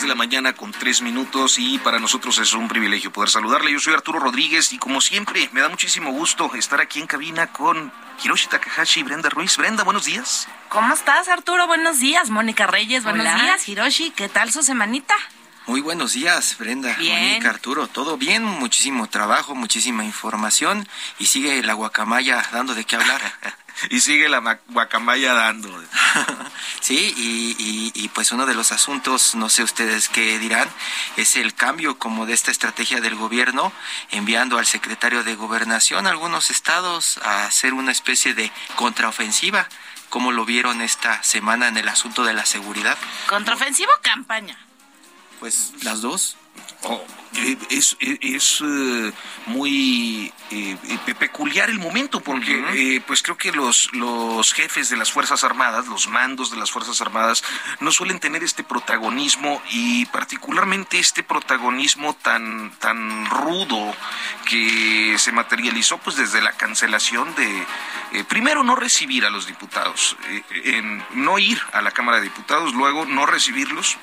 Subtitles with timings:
[0.00, 3.72] De la mañana con tres minutos y para nosotros es un privilegio poder saludarle.
[3.72, 7.48] Yo soy Arturo Rodríguez y como siempre me da muchísimo gusto estar aquí en cabina
[7.52, 7.92] con
[8.24, 9.54] Hiroshi Takahashi y Brenda Ruiz.
[9.58, 10.48] Brenda, buenos días.
[10.70, 11.66] ¿Cómo estás Arturo?
[11.66, 12.30] Buenos días.
[12.30, 13.68] Mónica Reyes, buenos días.
[13.68, 15.14] Hiroshi, ¿qué tal su semanita?
[15.66, 17.86] Muy buenos días, Brenda, Mónica, Arturo.
[17.86, 23.20] Todo bien, muchísimo trabajo, muchísima información y sigue la guacamaya dando de qué hablar.
[23.90, 25.70] y sigue la guacamaya dando.
[26.80, 30.68] sí, y, pues uno de los asuntos, no sé ustedes qué dirán,
[31.16, 33.72] es el cambio como de esta estrategia del gobierno,
[34.10, 39.68] enviando al secretario de gobernación a algunos estados a hacer una especie de contraofensiva.
[40.10, 42.98] ¿Cómo lo vieron esta semana en el asunto de la seguridad?
[43.26, 44.58] ¿Contraofensiva o campaña?
[45.40, 46.36] Pues las dos.
[46.84, 47.00] Oh,
[47.36, 49.12] eh, es, es, eh,
[49.46, 50.76] muy eh,
[51.18, 56.08] peculiar el momento porque pues creo que los, los jefes de las Fuerzas Armadas, los
[56.08, 57.42] mandos de las Fuerzas Armadas
[57.80, 63.94] no suelen tener este protagonismo y particularmente este protagonismo tan, tan rudo
[64.44, 70.16] que se materializó pues desde la cancelación de primero no recibir a los diputados,
[70.50, 73.96] en no ir a la Cámara de Diputados, luego no recibirlos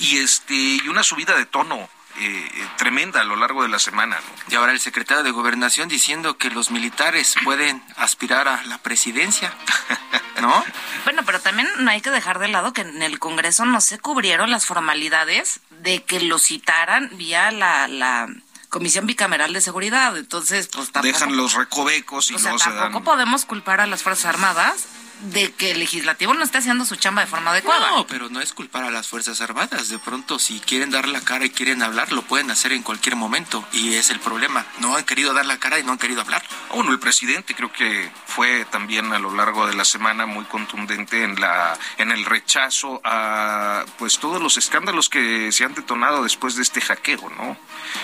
[0.00, 1.88] y este y una subida de tono
[2.20, 4.18] eh, tremenda a lo largo de la semana.
[4.50, 9.52] Y ahora el secretario de Gobernación diciendo que los militares pueden aspirar a la presidencia,
[10.40, 10.64] ¿no?
[11.04, 13.98] bueno, pero también no hay que dejar de lado que en el Congreso no se
[13.98, 18.28] cubrieron las formalidades de que lo citaran vía la, la
[18.68, 20.16] Comisión Bicameral de Seguridad.
[20.16, 21.12] Entonces, pues tampoco...
[21.12, 22.58] Dejan los recovecos y no se dan...
[22.58, 24.86] tampoco podemos culpar a las Fuerzas Armadas
[25.20, 27.90] de que el legislativo no esté haciendo su chamba de forma adecuada.
[27.90, 29.88] No, pero no es culpar a las Fuerzas Armadas.
[29.88, 33.16] De pronto, si quieren dar la cara y quieren hablar, lo pueden hacer en cualquier
[33.16, 33.64] momento.
[33.72, 34.66] Y es el problema.
[34.78, 36.42] No han querido dar la cara y no han querido hablar.
[36.74, 41.24] Bueno, el presidente creo que fue también a lo largo de la semana muy contundente
[41.24, 46.54] en, la, en el rechazo a pues todos los escándalos que se han detonado después
[46.54, 47.56] de este hackeo, ¿no?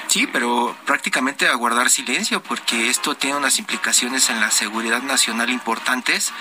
[0.08, 5.50] Sí, pero prácticamente a guardar silencio porque esto tiene unas implicaciones en la seguridad nacional
[5.50, 6.32] importantes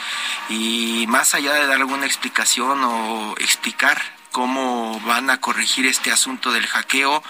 [0.50, 4.02] y y más allá de dar alguna explicación o explicar
[4.32, 7.22] cómo van a corregir este asunto del hackeo,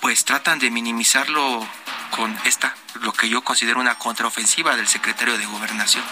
[0.00, 1.66] pues tratan de minimizarlo
[2.10, 6.02] con esta, lo que yo considero una contraofensiva del secretario de Gobernación.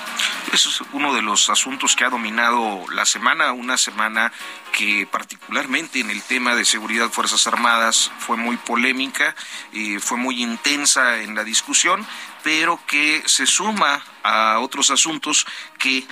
[0.52, 4.30] Eso es uno de los asuntos que ha dominado la semana, una semana
[4.72, 9.34] que particularmente en el tema de seguridad Fuerzas Armadas fue muy polémica,
[9.72, 12.06] y fue muy intensa en la discusión,
[12.42, 15.46] pero que se suma a otros asuntos
[15.78, 16.06] que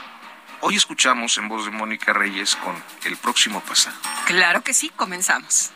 [0.66, 3.94] Hoy escuchamos en voz de Mónica Reyes con El próximo pasado.
[4.24, 5.72] Claro que sí, comenzamos.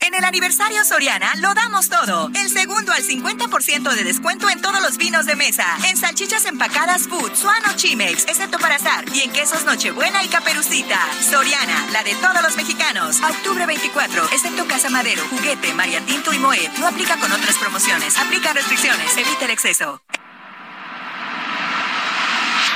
[0.00, 2.30] En el aniversario Soriana lo damos todo.
[2.34, 5.66] El segundo al 50% de descuento en todos los vinos de mesa.
[5.90, 9.04] En salchichas empacadas Food, Suano Chimex, excepto para azar.
[9.12, 10.98] Y en quesos Nochebuena y Caperucita.
[11.20, 13.20] Soriana, la de todos los mexicanos.
[13.20, 16.78] octubre 24, excepto Casa Madero, Juguete, María Tinto y Moet.
[16.78, 18.16] No aplica con otras promociones.
[18.16, 19.14] Aplica restricciones.
[19.18, 20.00] Evita el exceso.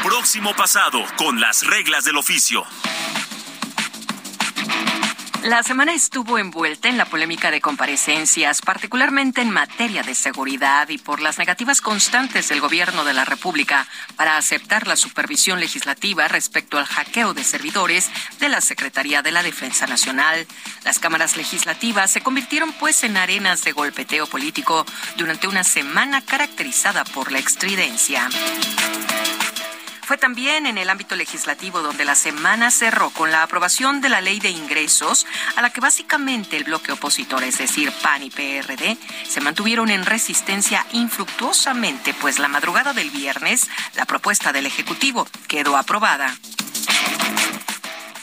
[0.03, 2.65] Próximo pasado con las reglas del oficio.
[5.43, 10.97] La semana estuvo envuelta en la polémica de comparecencias, particularmente en materia de seguridad y
[10.97, 13.87] por las negativas constantes del gobierno de la República
[14.17, 19.43] para aceptar la supervisión legislativa respecto al hackeo de servidores de la Secretaría de la
[19.43, 20.47] Defensa Nacional.
[20.83, 24.87] Las cámaras legislativas se convirtieron pues en arenas de golpeteo político
[25.17, 28.29] durante una semana caracterizada por la extridencia.
[30.11, 34.21] Fue también en el ámbito legislativo donde la semana cerró con la aprobación de la
[34.21, 35.25] ley de ingresos,
[35.55, 38.99] a la que básicamente el bloque opositor, es decir, PAN y PRD,
[39.29, 45.77] se mantuvieron en resistencia infructuosamente, pues la madrugada del viernes la propuesta del Ejecutivo quedó
[45.77, 46.35] aprobada.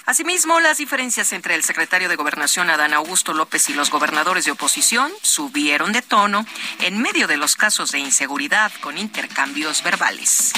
[0.07, 4.51] Asimismo, las diferencias entre el secretario de Gobernación Adán Augusto López y los gobernadores de
[4.51, 6.45] oposición subieron de tono
[6.79, 10.53] en medio de los casos de inseguridad con intercambios verbales.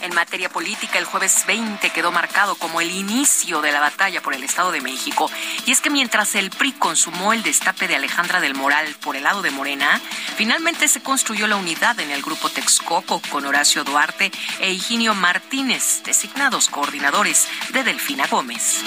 [0.00, 4.34] En materia política, el jueves 20 quedó marcado como el inicio de la batalla por
[4.34, 5.30] el Estado de México.
[5.64, 9.24] Y es que mientras el PRI consumó el destape de Alejandra del Moral por el
[9.24, 10.00] lado de Morena,
[10.36, 16.02] finalmente se construyó la unidad en el grupo Texcoco con Horacio Duarte e Higinio Martínez,
[16.04, 18.82] designados coordinadores de Delfina Gómez.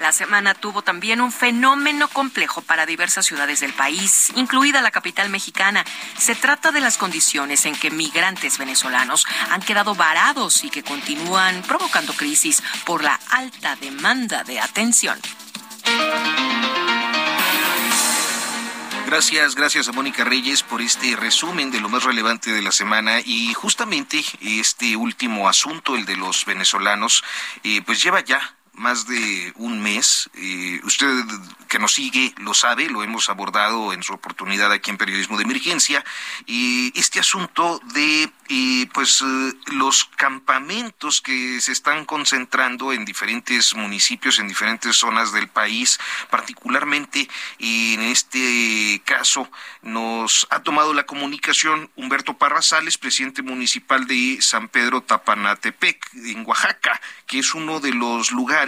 [0.00, 5.30] La semana tuvo también un fenómeno complejo para diversas ciudades del país, incluida la capital
[5.30, 5.84] mexicana.
[6.18, 11.62] Se trata de las condiciones en que migrantes venezolanos han quedado varados y que continúan
[11.62, 15.18] provocando crisis por la alta demanda de atención.
[19.06, 23.20] Gracias, gracias a Mónica Reyes por este resumen de lo más relevante de la semana
[23.24, 27.22] y justamente este último asunto, el de los venezolanos,
[27.62, 30.30] eh, pues lleva ya más de un mes.
[30.84, 31.24] usted
[31.68, 35.44] que nos sigue lo sabe, lo hemos abordado en su oportunidad aquí en Periodismo de
[35.44, 36.04] Emergencia.
[36.46, 38.30] Y este asunto de
[38.92, 45.48] pues eh, los campamentos que se están concentrando en diferentes municipios, en diferentes zonas del
[45.48, 45.98] país,
[46.30, 47.28] particularmente
[47.58, 49.50] en este caso
[49.82, 57.00] nos ha tomado la comunicación Humberto Parrazales, presidente municipal de San Pedro Tapanatepec, en Oaxaca,
[57.26, 58.65] que es uno de los lugares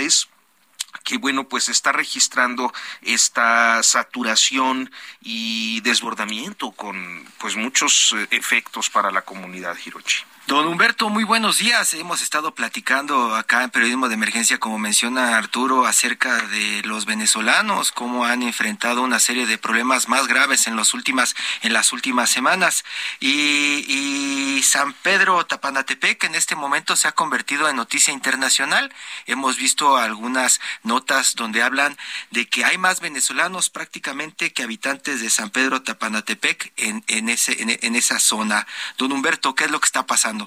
[1.04, 2.72] que bueno, pues está registrando
[3.02, 4.90] esta saturación
[5.20, 10.24] y desbordamiento con pues muchos eh, efectos para la comunidad Hirochi.
[10.48, 11.92] Don Humberto, muy buenos días.
[11.92, 17.92] Hemos estado platicando acá en Periodismo de Emergencia, como menciona Arturo, acerca de los venezolanos,
[17.92, 22.30] cómo han enfrentado una serie de problemas más graves en, los últimas, en las últimas
[22.30, 22.86] semanas.
[23.20, 28.92] Y, San Pedro Tapanatepec en este momento se ha convertido en noticia internacional.
[29.26, 31.96] Hemos visto algunas notas donde hablan
[32.32, 37.56] de que hay más venezolanos prácticamente que habitantes de San Pedro Tapanatepec en, en, ese,
[37.60, 38.66] en esa zona.
[38.98, 40.37] Don Humberto, ¿qué es lo que está pasando?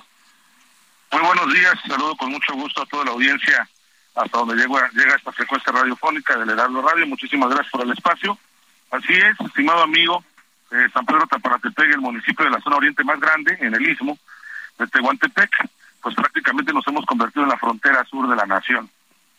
[1.11, 3.67] Muy buenos días, saludo con mucho gusto a toda la audiencia
[4.15, 7.05] hasta donde llega, llega esta frecuencia radiofónica del Heraldo Radio.
[7.05, 8.37] Muchísimas gracias por el espacio.
[8.91, 10.23] Así es, estimado amigo,
[10.71, 14.17] eh, San Pedro Taparatepec, el municipio de la zona oriente más grande, en el istmo
[14.79, 15.49] de Tehuantepec,
[16.01, 18.89] pues prácticamente nos hemos convertido en la frontera sur de la nación.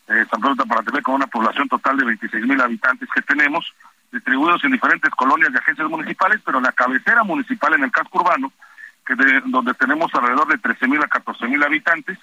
[0.09, 3.73] Eh, San Pedro Taparatepec con una población total de 26 mil habitantes que tenemos,
[4.11, 8.53] distribuidos en diferentes colonias y agencias municipales, pero la cabecera municipal en el casco urbano
[9.05, 9.15] que
[9.45, 12.17] donde tenemos alrededor de 13.000 a 14.000 habitantes,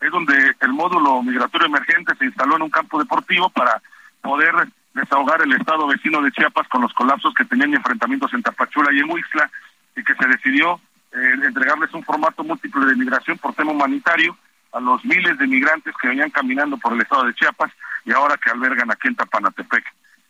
[0.00, 3.80] es donde el módulo migratorio emergente se instaló en un campo deportivo para
[4.20, 4.54] poder
[4.92, 9.00] desahogar el estado vecino de Chiapas con los colapsos que tenían enfrentamientos en Tapachula y
[9.00, 9.50] en Huixla
[9.94, 10.80] y que se decidió
[11.12, 14.36] eh, entregarles un formato múltiple de migración por tema humanitario
[14.72, 17.72] a los miles de migrantes que venían caminando por el estado de Chiapas
[18.04, 19.84] y ahora que albergan aquí en Tapanatepec.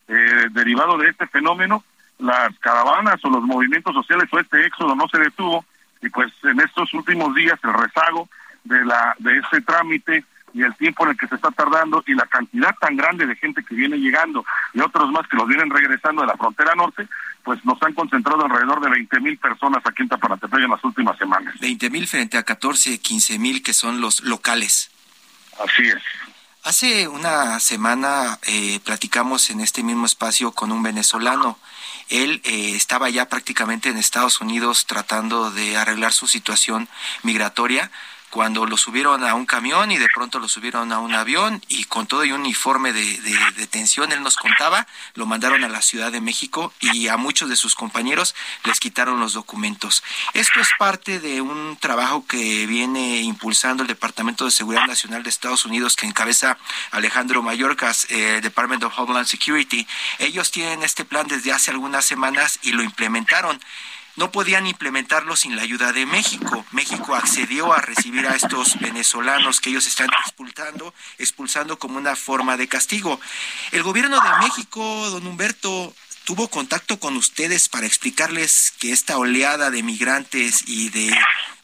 [0.09, 1.83] Eh, derivado de este fenómeno,
[2.19, 5.65] las caravanas o los movimientos sociales o este éxodo no se detuvo
[6.01, 8.29] y pues en estos últimos días el rezago
[8.63, 10.23] de la de ese trámite
[10.53, 13.35] y el tiempo en el que se está tardando y la cantidad tan grande de
[13.35, 17.07] gente que viene llegando y otros más que los vienen regresando de la frontera norte,
[17.43, 21.17] pues nos han concentrado alrededor de 20 mil personas aquí en Taparatepec en las últimas
[21.17, 21.53] semanas.
[21.59, 24.89] 20 mil frente a 14, 15 mil que son los locales.
[25.63, 26.01] Así es.
[26.63, 31.57] Hace una semana eh, platicamos en este mismo espacio con un venezolano
[32.09, 36.87] él eh, estaba ya prácticamente en Estados Unidos tratando de arreglar su situación
[37.23, 37.91] migratoria
[38.29, 41.85] cuando lo subieron a un camión y de pronto lo subieron a un avión y
[41.85, 43.19] con todo y un uniforme de,
[43.55, 47.55] detención, él nos contaba, lo mandaron a la Ciudad de México y a muchos de
[47.55, 50.03] sus compañeros les quitaron los documentos.
[50.33, 55.29] Esto es parte de un trabajo que viene impulsando el Departamento de Seguridad Nacional de
[55.29, 56.57] Estados Unidos que encabeza
[56.91, 59.87] Alejandro Mayorkas, eh, Department of Homeland Security.
[60.19, 63.59] Ellos tienen este plan desde hace algunas semanas y lo implementaron
[64.17, 66.65] no podían implementarlo sin la ayuda de México.
[66.71, 72.57] México accedió a recibir a estos venezolanos que ellos están expulsando, expulsando como una forma
[72.57, 73.21] de castigo.
[73.71, 75.93] El gobierno de México, don Humberto,
[76.25, 81.15] tuvo contacto con ustedes para explicarles que esta oleada de migrantes y de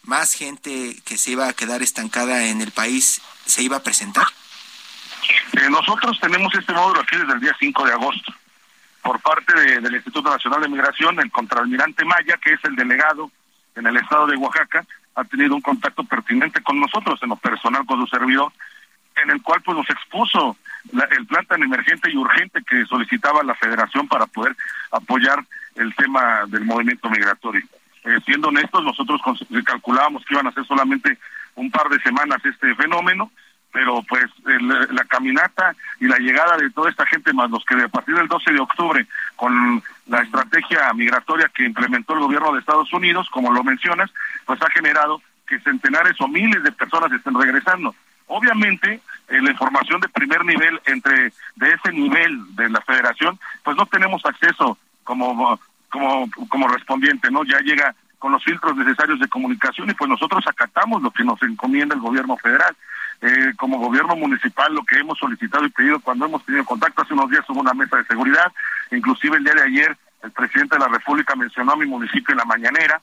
[0.03, 4.27] más gente que se iba a quedar estancada en el país se iba a presentar?
[5.53, 8.33] Eh, nosotros tenemos este módulo aquí desde el día 5 de agosto
[9.03, 13.29] por parte del Instituto Nacional de Migración, el contraalmirante Maya, que es el delegado
[13.75, 17.85] en el estado de Oaxaca, ha tenido un contacto pertinente con nosotros, en lo personal
[17.85, 18.51] con su servidor,
[19.21, 20.57] en el cual pues nos expuso
[20.91, 24.55] el plan tan emergente y urgente que solicitaba la federación para poder
[24.91, 25.43] apoyar
[25.75, 27.63] el tema del movimiento migratorio.
[28.05, 29.21] Eh, siendo honestos, nosotros
[29.65, 31.17] calculábamos que iban a ser solamente
[31.55, 33.31] un par de semanas este fenómeno
[33.73, 37.87] pero pues la caminata y la llegada de toda esta gente, más los que a
[37.87, 42.93] partir del 12 de octubre, con la estrategia migratoria que implementó el gobierno de Estados
[42.93, 44.11] Unidos, como lo mencionas,
[44.45, 47.95] pues ha generado que centenares o miles de personas estén regresando.
[48.27, 53.75] Obviamente, en la información de primer nivel entre de ese nivel de la federación, pues
[53.75, 57.43] no tenemos acceso como como como respondiente, ¿no?
[57.43, 61.43] Ya llega con los filtros necesarios de comunicación y pues nosotros acatamos lo que nos
[61.43, 62.73] encomienda el gobierno federal.
[63.19, 67.13] Eh, como gobierno municipal lo que hemos solicitado y pedido cuando hemos tenido contacto hace
[67.13, 68.49] unos días hubo una mesa de seguridad,
[68.91, 72.37] inclusive el día de ayer el presidente de la República mencionó a mi municipio en
[72.37, 73.01] la mañanera,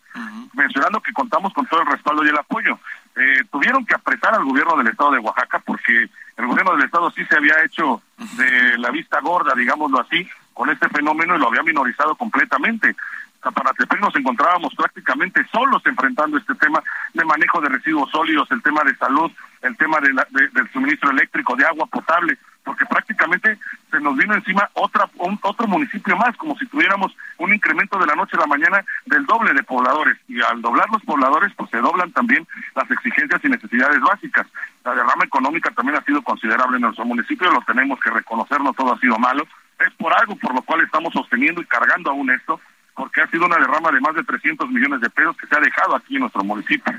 [0.55, 2.79] mencionando que contamos con todo el respaldo y el apoyo.
[3.15, 6.09] Eh, tuvieron que apretar al gobierno del estado de Oaxaca porque
[6.39, 10.71] el gobierno del estado sí se había hecho de la vista gorda, digámoslo así, con
[10.71, 12.97] este fenómeno y lo había minorizado completamente.
[13.43, 16.83] Zaparatepec nos encontrábamos prácticamente solos enfrentando este tema
[17.15, 19.31] de manejo de residuos sólidos, el tema de salud,
[19.63, 20.11] el tema de
[20.53, 23.59] del suministro eléctrico, de agua potable, porque prácticamente
[23.91, 25.09] se nos vino encima otra
[25.43, 29.25] otro municipio más, como si tuviéramos un incremento de la noche a la mañana del
[29.25, 30.19] doble de pobladores.
[30.29, 34.47] Y al doblar los pobladores, pues se doblan también las exigencias y necesidades básicas.
[34.85, 38.73] La derrama económica también ha sido considerable en nuestro municipio, lo tenemos que reconocer, no
[38.75, 39.47] todo ha sido malo.
[39.79, 42.61] Es por algo por lo cual estamos sosteniendo y cargando aún esto,
[42.95, 45.61] porque ha sido una derrama de más de 300 millones de pesos que se ha
[45.61, 46.93] dejado aquí en nuestro municipio.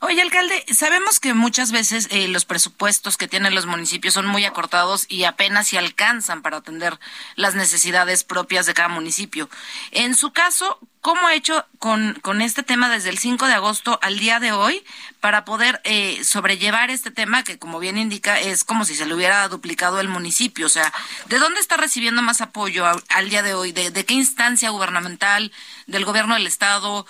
[0.00, 4.44] Oye, alcalde, sabemos que muchas veces eh, los presupuestos que tienen los municipios son muy
[4.44, 7.00] acortados y apenas se alcanzan para atender
[7.34, 9.50] las necesidades propias de cada municipio.
[9.90, 13.98] En su caso, ¿cómo ha hecho con, con este tema desde el 5 de agosto
[14.00, 14.84] al día de hoy
[15.18, 19.14] para poder eh, sobrellevar este tema que, como bien indica, es como si se le
[19.14, 20.66] hubiera duplicado el municipio?
[20.66, 20.92] O sea,
[21.26, 23.72] ¿de dónde está recibiendo más apoyo al día de hoy?
[23.72, 25.50] ¿De, ¿De qué instancia gubernamental?
[25.88, 27.04] ¿Del gobierno del Estado?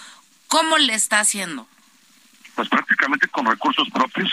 [0.48, 1.68] ¿Cómo le está haciendo?
[2.58, 4.32] Pues prácticamente con recursos propios.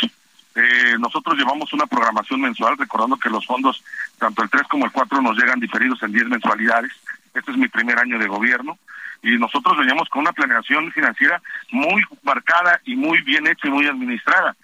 [0.56, 3.84] Eh, nosotros llevamos una programación mensual, recordando que los fondos,
[4.18, 6.92] tanto el 3 como el 4, nos llegan diferidos en 10 mensualidades.
[7.36, 8.80] Este es mi primer año de gobierno
[9.22, 11.40] y nosotros veníamos con una planeación financiera
[11.70, 14.56] muy marcada y muy bien hecha y muy administrada.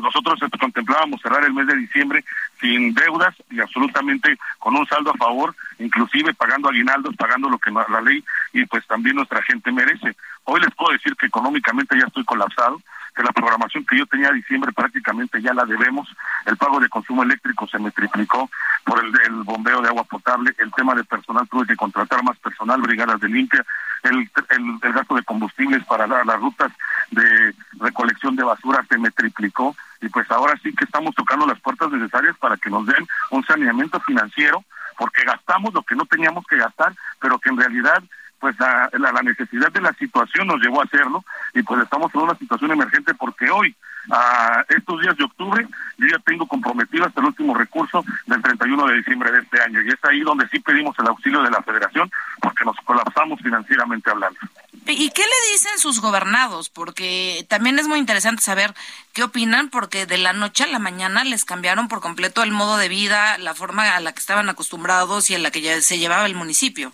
[0.00, 2.24] Nosotros contemplábamos cerrar el mes de diciembre
[2.58, 7.70] sin deudas y absolutamente con un saldo a favor, inclusive pagando aguinaldos, pagando lo que
[7.70, 8.24] la ley
[8.54, 10.16] y pues también nuestra gente merece.
[10.44, 12.80] Hoy les puedo decir que económicamente ya estoy colapsado,
[13.22, 16.08] la programación que yo tenía a diciembre prácticamente ya la debemos.
[16.46, 18.50] El pago de consumo eléctrico se me triplicó
[18.84, 20.54] por el, bombeo de agua potable.
[20.58, 23.64] El tema de personal, tuve que contratar más personal, brigadas de limpia.
[24.02, 26.72] El, el, gasto de combustibles para las rutas
[27.10, 29.76] de recolección de basura se me triplicó.
[30.00, 33.44] Y pues ahora sí que estamos tocando las puertas necesarias para que nos den un
[33.44, 34.64] saneamiento financiero,
[34.96, 38.02] porque gastamos lo que no teníamos que gastar, pero que en realidad
[38.40, 41.22] pues la, la, necesidad de la situación nos llevó a hacerlo
[41.54, 43.76] y pues estamos en una situación emergente porque hoy,
[44.10, 45.66] a estos días de octubre,
[45.98, 49.82] yo ya tengo comprometido hasta el último recurso del 31 de diciembre de este año
[49.82, 54.10] y es ahí donde sí pedimos el auxilio de la federación porque nos colapsamos financieramente
[54.10, 54.38] hablando.
[54.86, 56.70] ¿Y qué le dicen sus gobernados?
[56.70, 58.74] Porque también es muy interesante saber
[59.12, 62.78] qué opinan, porque de la noche a la mañana les cambiaron por completo el modo
[62.78, 66.26] de vida, la forma a la que estaban acostumbrados y en la que se llevaba
[66.26, 66.92] el municipio.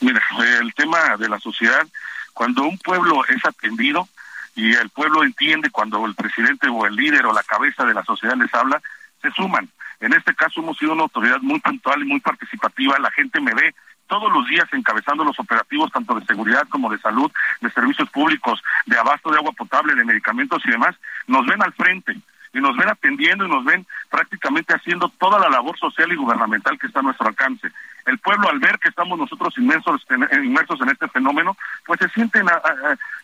[0.00, 0.20] Mira,
[0.60, 1.86] el tema de la sociedad,
[2.34, 4.08] cuando un pueblo es atendido
[4.54, 8.04] y el pueblo entiende cuando el presidente o el líder o la cabeza de la
[8.04, 8.80] sociedad les habla,
[9.22, 9.68] se suman.
[10.00, 12.98] En este caso hemos sido una autoridad muy puntual y muy participativa.
[12.98, 13.74] La gente me ve
[14.06, 18.62] todos los días encabezando los operativos tanto de seguridad como de salud, de servicios públicos,
[18.84, 20.94] de abasto de agua potable, de medicamentos y demás.
[21.26, 22.16] Nos ven al frente
[22.56, 26.78] y nos ven atendiendo y nos ven prácticamente haciendo toda la labor social y gubernamental
[26.78, 27.70] que está a nuestro alcance.
[28.06, 32.08] El pueblo al ver que estamos nosotros inmersos en, inmersos en este fenómeno, pues se
[32.10, 32.46] sienten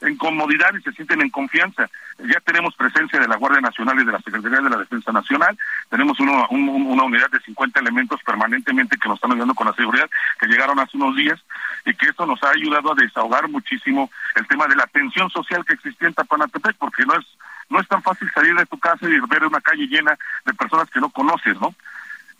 [0.03, 1.89] en comodidad y se sienten en confianza.
[2.19, 5.57] Ya tenemos presencia de la Guardia Nacional y de la Secretaría de la Defensa Nacional,
[5.89, 10.47] tenemos una unidad de 50 elementos permanentemente que nos están ayudando con la seguridad, que
[10.47, 11.41] llegaron hace unos días
[11.85, 15.65] y que esto nos ha ayudado a desahogar muchísimo el tema de la tensión social
[15.65, 17.27] que existía en Tapanatepec, porque no es
[17.73, 20.89] no es tan fácil salir de tu casa y ver una calle llena de personas
[20.91, 21.75] que no conoces, ¿no?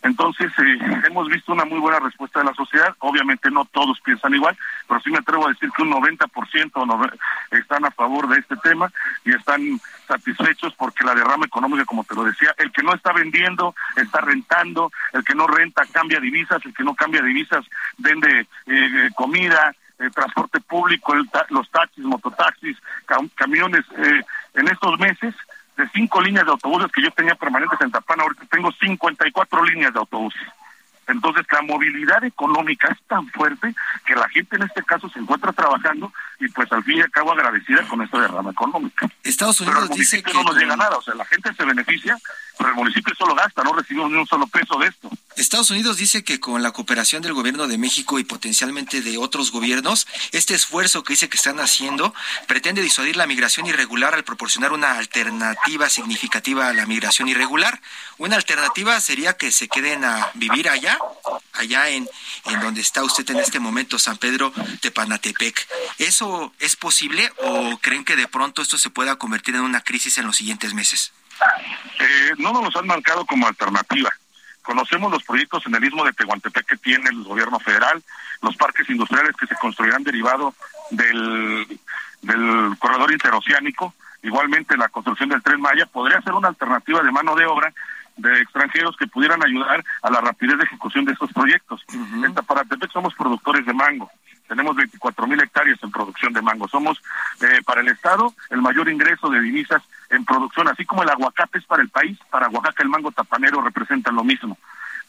[0.03, 2.93] Entonces, eh, hemos visto una muy buena respuesta de la sociedad.
[2.99, 7.11] Obviamente no todos piensan igual, pero sí me atrevo a decir que un 90%
[7.51, 8.91] están a favor de este tema
[9.23, 9.61] y están
[10.05, 14.19] satisfechos porque la derrama económica, como te lo decía, el que no está vendiendo, está
[14.19, 17.65] rentando, el que no renta cambia divisas, el que no cambia divisas
[17.97, 19.73] vende eh, comida,
[20.03, 21.13] eh, transporte público,
[21.49, 22.77] los taxis, mototaxis,
[23.35, 23.85] camiones.
[24.53, 25.33] en estos meses
[25.77, 29.93] de cinco líneas de autobuses que yo tenía permanentes en Tapana, ahorita tengo 54 líneas
[29.93, 30.41] de autobuses.
[31.07, 35.51] Entonces la movilidad económica es tan fuerte que la gente en este caso se encuentra
[35.51, 39.09] trabajando y pues al fin y al cabo agradecida con esta derrama económica.
[39.23, 42.17] Estados Unidos dice que no nos llega nada, o sea, la gente se beneficia,
[42.57, 45.09] pero el municipio solo gasta, no recibimos ni un solo peso de esto.
[45.35, 49.51] Estados Unidos dice que con la cooperación del gobierno de México y potencialmente de otros
[49.51, 52.13] gobiernos, este esfuerzo que dice que están haciendo
[52.47, 57.81] pretende disuadir la migración irregular al proporcionar una alternativa significativa a la migración irregular.
[58.17, 60.99] Una alternativa sería que se queden a vivir allá,
[61.53, 62.07] allá en,
[62.45, 65.67] en donde está usted en este momento, San Pedro Tepanatepec.
[65.97, 70.17] ¿Eso es posible o creen que de pronto esto se pueda convertir en una crisis
[70.19, 71.11] en los siguientes meses?
[71.99, 74.09] Eh, no nos los han marcado como alternativa.
[74.61, 78.01] Conocemos los proyectos en el istmo de Tehuantepec que tiene el gobierno federal,
[78.41, 80.53] los parques industriales que se construirán derivado
[80.89, 81.79] del,
[82.21, 87.35] del corredor interoceánico, igualmente la construcción del tren Maya, podría ser una alternativa de mano
[87.35, 87.73] de obra
[88.15, 91.83] de extranjeros que pudieran ayudar a la rapidez de ejecución de estos proyectos.
[91.91, 94.09] En Taparatepec somos productores de mango.
[94.53, 96.67] Tenemos 24 mil hectáreas en producción de mango.
[96.67, 97.01] Somos
[97.41, 99.81] eh, para el Estado el mayor ingreso de divisas
[100.11, 103.63] en producción, así como el aguacate es para el país, para Oaxaca el mango tapanero
[103.63, 104.55] representa lo mismo.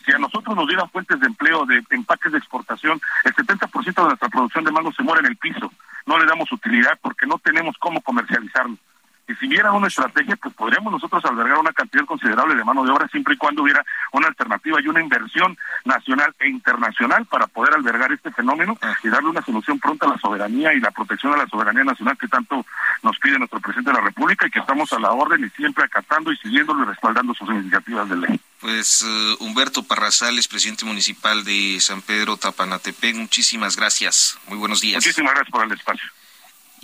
[0.02, 4.02] Si a nosotros nos dieran fuentes de empleo, de empaques de exportación, el 70% de
[4.02, 5.70] nuestra producción de mango se muere en el piso.
[6.06, 8.78] No le damos utilidad porque no tenemos cómo comercializarlo.
[9.26, 12.90] Y si hubiera una estrategia, pues podríamos nosotros albergar una cantidad considerable de mano de
[12.90, 17.74] obra siempre y cuando hubiera una alternativa y una inversión nacional e internacional para poder
[17.74, 21.38] albergar este fenómeno y darle una solución pronta a la soberanía y la protección a
[21.38, 22.66] la soberanía nacional que tanto
[23.02, 25.84] nos pide nuestro presidente de la República y que estamos a la orden y siempre
[25.84, 28.40] acatando y siguiéndolo y respaldando sus iniciativas de ley.
[28.60, 34.38] Pues uh, Humberto Parrazales, presidente municipal de San Pedro Tapanatepec, muchísimas gracias.
[34.48, 34.96] Muy buenos días.
[35.04, 36.10] Muchísimas gracias por el espacio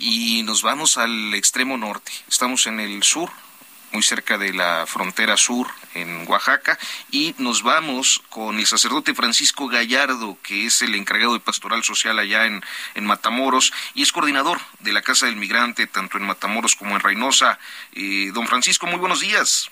[0.01, 2.11] y nos vamos al extremo norte.
[2.27, 3.29] Estamos en el sur,
[3.91, 6.79] muy cerca de la frontera sur en Oaxaca
[7.11, 12.17] y nos vamos con el sacerdote Francisco Gallardo, que es el encargado de pastoral social
[12.17, 12.63] allá en,
[12.95, 17.01] en Matamoros y es coordinador de la Casa del Migrante tanto en Matamoros como en
[17.01, 17.59] Reynosa.
[17.93, 19.69] Eh, don Francisco, muy buenos días.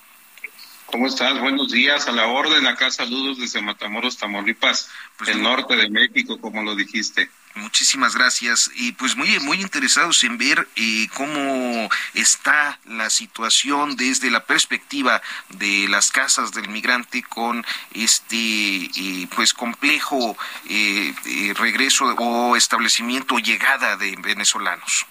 [0.86, 1.39] ¿Cómo estás?
[1.39, 2.07] Buenos días.
[2.07, 6.75] A la orden, acá saludos desde Matamoros, Tamaulipas, pues el norte de México, como lo
[6.75, 7.29] dijiste.
[7.59, 8.71] Muchísimas gracias.
[8.75, 15.22] Y pues muy, muy interesados en ver eh, cómo está la situación desde la perspectiva
[15.50, 21.13] de las casas del migrante con este eh, pues complejo eh,
[21.55, 25.05] regreso o establecimiento o llegada de venezolanos.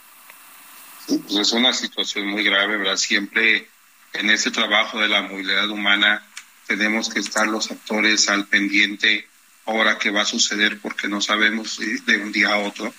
[1.07, 2.97] pues es una situación muy grave, ¿verdad?
[2.97, 3.69] Siempre
[4.15, 6.23] en ese trabajo de la movilidad humana
[6.67, 9.29] tenemos que estar los actores al pendiente
[9.69, 12.93] ahora qué va a suceder porque no sabemos de un día a otro.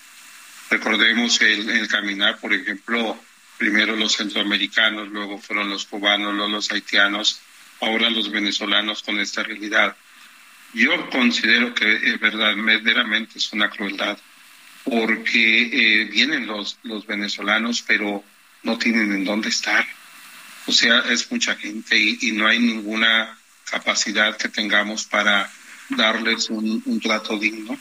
[0.69, 3.21] Recordemos el, el caminar, por ejemplo,
[3.58, 7.41] primero los centroamericanos, luego fueron los cubanos, luego los haitianos,
[7.82, 9.95] ahora los venezolanos con esta realidad.
[10.73, 14.17] Yo considero que eh, verdaderamente es una crueldad
[14.84, 18.23] porque eh, vienen los, los venezolanos pero
[18.63, 19.86] no tienen en dónde estar
[20.69, 23.36] o sea, es mucha gente y, no hay ninguna
[23.71, 25.51] capacidad que tengamos para
[25.89, 27.78] darles un, trato digno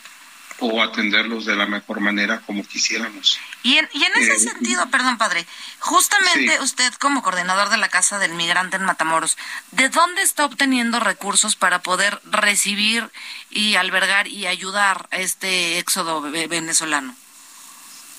[0.61, 3.39] o atenderlos de la mejor manera como quisiéramos.
[3.63, 5.47] Y en, y en ese eh, sentido, perdón padre,
[5.79, 9.37] justamente usted como coordinador de la Casa del Migrante en Matamoros,
[9.71, 13.09] ¿de dónde está obteniendo recursos para poder recibir
[13.51, 17.15] y albergar y ayudar a este éxodo venezolano?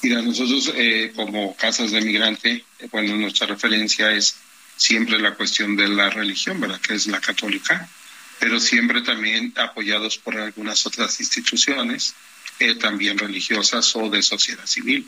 [0.01, 4.35] Mira, nosotros eh, como Casas de Migrante, eh, bueno, nuestra referencia es
[4.77, 6.79] siempre la cuestión de la religión, ¿verdad?
[6.79, 7.89] Que es la católica,
[8.39, 12.15] pero siempre también apoyados por algunas otras instituciones,
[12.59, 15.07] eh, también religiosas o de sociedad civil.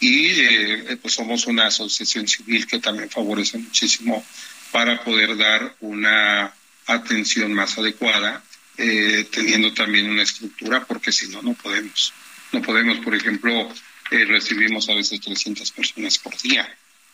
[0.00, 4.24] Y eh, pues somos una asociación civil que también favorece muchísimo
[4.70, 6.52] para poder dar una
[6.86, 8.42] atención más adecuada,
[8.76, 12.12] eh, teniendo también una estructura, porque si no, no podemos.
[12.52, 13.72] No podemos, por ejemplo,
[14.10, 16.66] recibimos a veces 300 personas por día,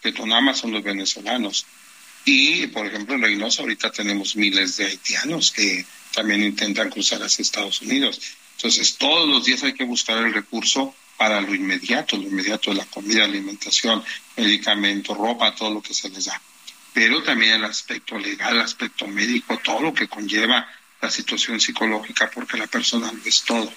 [0.03, 1.67] que nada más son los venezolanos
[2.25, 5.85] y, por ejemplo, en Reynosa ahorita tenemos miles de haitianos que
[6.15, 8.21] también intentan cruzar hacia Estados Unidos.
[8.57, 12.77] Entonces, todos los días hay que buscar el recurso para lo inmediato, lo inmediato de
[12.77, 14.03] la comida, alimentación,
[14.37, 16.41] medicamento, ropa, todo lo que se les da.
[16.93, 20.67] Pero también el aspecto legal, el aspecto médico, todo lo que conlleva
[21.01, 23.73] la situación psicológica, porque la persona no es todo.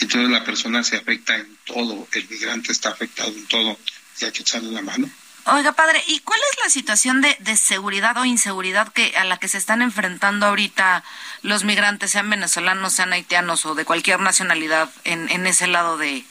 [0.00, 3.78] Entonces la persona se afecta en todo, el migrante está afectado en todo
[4.20, 5.08] y hay que echarle la mano.
[5.48, 9.38] Oiga, padre, ¿y cuál es la situación de, de, seguridad o inseguridad que a la
[9.38, 11.04] que se están enfrentando ahorita
[11.42, 16.24] los migrantes, sean venezolanos, sean haitianos o de cualquier nacionalidad en, en ese lado de,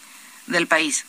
[0.47, 1.05] del país?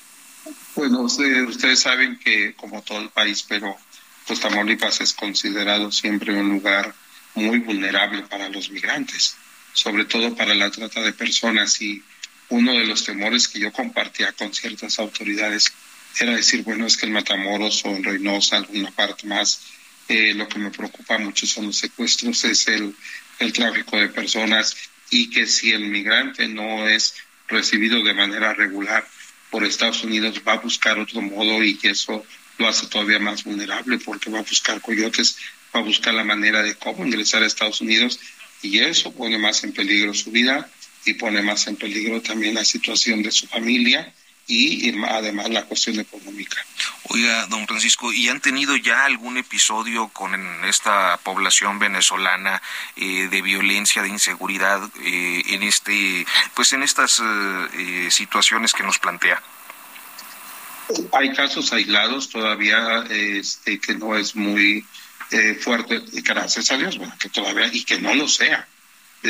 [0.76, 3.76] Bueno, ustedes, ustedes saben que como todo el país, pero
[4.24, 6.94] pues Tamaulipas es considerado siempre un lugar
[7.34, 9.36] muy vulnerable para los migrantes,
[9.72, 12.04] sobre todo para la trata de personas y
[12.50, 15.72] uno de los temores que yo compartía con ciertas autoridades
[16.18, 19.60] era decir, bueno, es que en Matamoros o en Reynosa, alguna parte más,
[20.08, 22.94] eh, lo que me preocupa mucho son los secuestros, es el,
[23.38, 24.76] el tráfico de personas
[25.10, 27.14] y que si el migrante no es
[27.48, 29.06] recibido de manera regular
[29.50, 32.24] por Estados Unidos va a buscar otro modo y eso
[32.58, 35.38] lo hace todavía más vulnerable porque va a buscar coyotes,
[35.74, 38.18] va a buscar la manera de cómo ingresar a Estados Unidos
[38.62, 40.68] y eso pone más en peligro su vida
[41.04, 44.12] y pone más en peligro también la situación de su familia
[44.46, 46.64] y además la cuestión económica.
[47.08, 52.62] Oiga, don Francisco, ¿y han tenido ya algún episodio con esta población venezolana
[52.96, 58.98] eh, de violencia, de inseguridad eh, en este, pues en estas eh, situaciones que nos
[58.98, 59.42] plantea?
[61.12, 64.84] Hay casos aislados todavía, este, que no es muy
[65.60, 68.68] fuerte, gracias a Dios, bueno, que todavía y que no lo sea.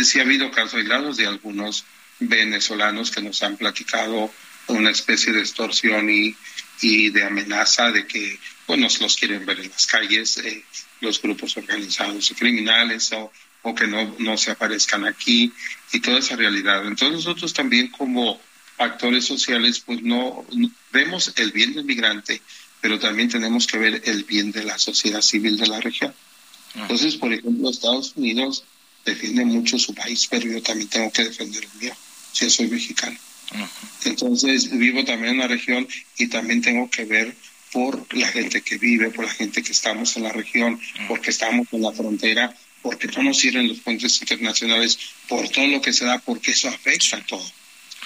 [0.04, 1.86] Sí ha habido casos aislados de algunos
[2.18, 4.30] venezolanos que nos han platicado
[4.68, 6.34] una especie de extorsión y,
[6.80, 10.64] y de amenaza de que bueno, los quieren ver en las calles, eh,
[11.00, 13.30] los grupos organizados y criminales o,
[13.62, 15.52] o que no, no se aparezcan aquí
[15.92, 16.86] y toda esa realidad.
[16.86, 18.40] Entonces nosotros también como
[18.78, 20.44] actores sociales pues no,
[20.92, 22.42] vemos el bien del migrante,
[22.80, 26.14] pero también tenemos que ver el bien de la sociedad civil de la región.
[26.74, 28.64] Entonces, por ejemplo, Estados Unidos
[29.04, 31.94] defiende mucho su país, pero yo también tengo que defender el mío,
[32.32, 33.16] si soy mexicano.
[34.04, 35.86] Entonces vivo también en la región
[36.18, 37.34] y también tengo que ver
[37.72, 41.66] por la gente que vive, por la gente que estamos en la región, porque estamos
[41.72, 46.04] en la frontera, porque no nos sirven los puentes internacionales, por todo lo que se
[46.04, 47.44] da, porque eso afecta a todo.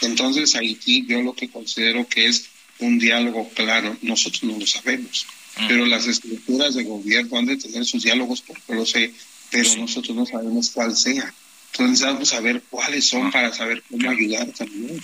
[0.01, 2.47] Entonces Haití yo lo que considero que es
[2.79, 5.27] un diálogo claro, nosotros no lo sabemos,
[5.69, 9.13] pero las estructuras de gobierno han de tener sus diálogos porque lo sé,
[9.51, 11.33] pero nosotros no sabemos cuál sea.
[11.73, 15.01] Entonces vamos a ver cuáles son para saber cómo ayudar también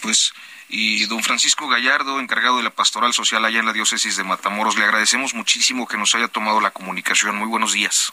[0.00, 0.32] pues
[0.68, 4.76] y don Francisco Gallardo, encargado de la pastoral social allá en la diócesis de Matamoros,
[4.76, 7.36] le agradecemos muchísimo que nos haya tomado la comunicación.
[7.36, 8.12] Muy buenos días.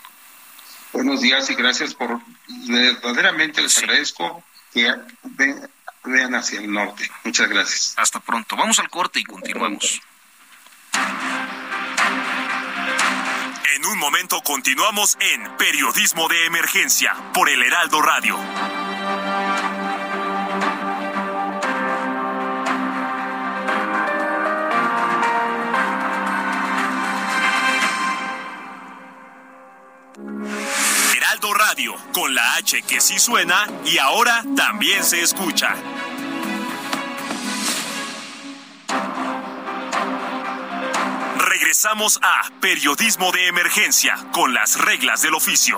[0.93, 4.41] Buenos días y gracias por, verdaderamente les agradezco
[4.73, 4.93] que
[6.05, 7.09] vean hacia el norte.
[7.25, 7.93] Muchas gracias.
[7.97, 8.55] Hasta pronto.
[8.55, 10.01] Vamos al corte y continuamos.
[13.75, 18.39] En un momento continuamos en Periodismo de Emergencia por el Heraldo Radio.
[32.13, 35.75] Con la H que sí suena y ahora también se escucha.
[41.38, 45.77] Regresamos a Periodismo de Emergencia con las reglas del oficio.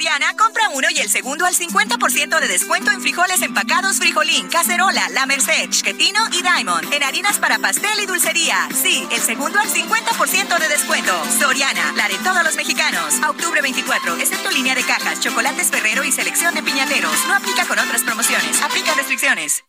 [0.00, 5.10] Soriana, compra uno y el segundo al 50% de descuento en frijoles empacados Frijolín, Cacerola,
[5.10, 6.90] La Merced, Chiquetino y Diamond.
[6.90, 8.66] En harinas para pastel y dulcería.
[8.82, 11.12] Sí, el segundo al 50% de descuento.
[11.38, 13.16] Soriana, la de todos los mexicanos.
[13.28, 17.26] Octubre 24, excepto línea de cajas, chocolates Ferrero y selección de piñateros.
[17.28, 18.62] No aplica con otras promociones.
[18.62, 19.64] Aplica restricciones.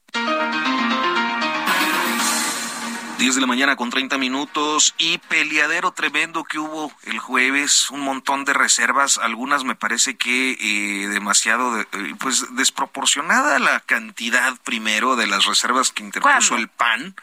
[3.21, 7.99] 10 de la mañana con 30 minutos y peleadero tremendo que hubo el jueves, un
[7.99, 11.85] montón de reservas, algunas me parece que eh, demasiado, eh,
[12.17, 17.15] pues desproporcionada la cantidad primero de las reservas que interpuso el PAN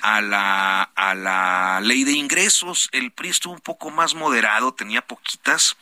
[0.00, 2.88] a la, a la ley de ingresos.
[2.92, 5.76] El PRI estuvo un poco más moderado, tenía poquitas.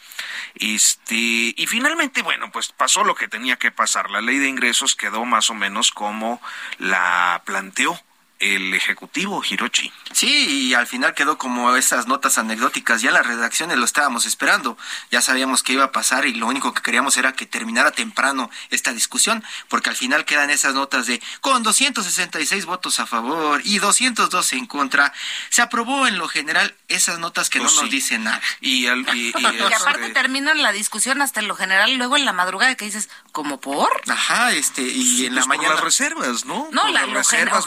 [0.57, 4.11] Este, y finalmente, bueno, pues pasó lo que tenía que pasar.
[4.11, 6.43] La ley de ingresos quedó más o menos como
[6.79, 8.01] la planteó
[8.41, 9.93] el Ejecutivo, Hirochi.
[10.13, 13.03] Sí, y al final quedó como esas notas anecdóticas.
[13.03, 14.77] Ya las redacciones lo estábamos esperando.
[15.11, 18.51] Ya sabíamos que iba a pasar y lo único que queríamos era que terminara temprano
[18.71, 23.79] esta discusión, porque al final quedan esas notas de con 266 votos a favor y
[23.79, 25.13] 202 en contra.
[25.51, 28.41] Se aprobó en lo general esas notas que no pues nos dicen nada.
[28.61, 32.87] Y, aparte este terminan la discusión hasta en lo general, luego en la madrugada que
[32.87, 33.91] dices, ¿como por?
[34.09, 35.75] Ajá, este, y en la pues mañana.
[35.75, 36.69] las reservas, ¿no?
[36.73, 37.67] No, las reservas,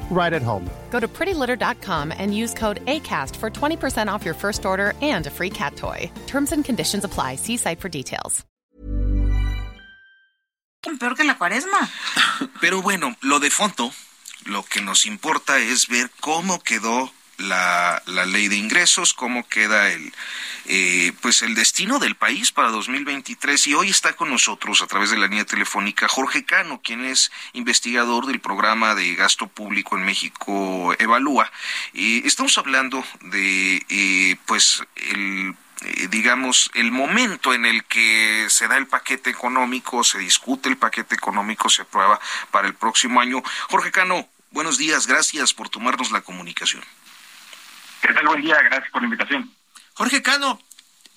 [0.11, 0.69] right at home.
[0.91, 5.31] Go to prettylitter.com and use code ACAST for 20% off your first order and a
[5.31, 6.11] free cat toy.
[6.27, 7.37] Terms and conditions apply.
[7.37, 8.45] See site for details.
[10.83, 11.89] Peor que la cuaresma.
[12.59, 13.91] Pero bueno, lo de fondo,
[14.45, 19.89] lo que nos importa es ver cómo quedó la, la ley de ingresos, cómo queda
[19.91, 20.13] el,
[20.65, 23.67] eh, pues el destino del país para 2023.
[23.67, 27.31] Y hoy está con nosotros a través de la línea telefónica Jorge Cano, quien es
[27.53, 31.51] investigador del programa de gasto público en México Evalúa.
[31.93, 38.67] y estamos hablando de, eh, pues, el eh, digamos, el momento en el que se
[38.67, 42.19] da el paquete económico, se discute el paquete económico, se aprueba
[42.51, 43.41] para el próximo año.
[43.69, 46.83] Jorge Cano, buenos días, gracias por tomarnos la comunicación.
[48.01, 48.27] ¿Qué tal?
[48.27, 49.53] Buen día, gracias por la invitación.
[49.93, 50.59] Jorge Cano,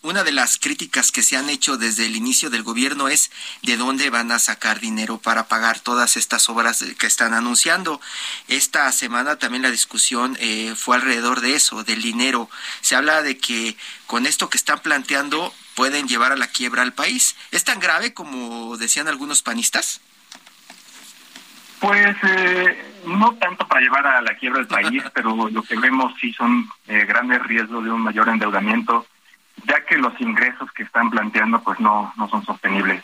[0.03, 3.31] una de las críticas que se han hecho desde el inicio del gobierno es
[3.63, 8.03] de dónde van a sacar dinero para pagar todas estas obras que están anunciando.
[8.49, 12.51] Esta semana también la discusión eh, fue alrededor de eso, del dinero.
[12.83, 16.93] Se habla de que con esto que están planteando pueden llevar a la quiebra al
[16.93, 17.35] país.
[17.51, 20.03] ¿Es tan grave como decían algunos panistas?
[21.81, 26.15] Pues eh, no tanto para llevar a la quiebra del país, pero lo que vemos
[26.21, 29.07] sí son eh, grandes riesgos de un mayor endeudamiento,
[29.67, 33.03] ya que los ingresos que están planteando pues no, no son sostenibles.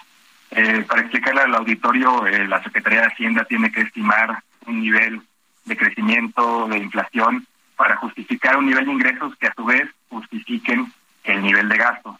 [0.51, 5.23] Eh, para explicarle al auditorio, la Secretaría de Hacienda tiene que estimar un nivel
[5.65, 10.93] de crecimiento, de inflación, para justificar un nivel de ingresos que a su vez justifiquen
[11.25, 12.19] el nivel de gasto.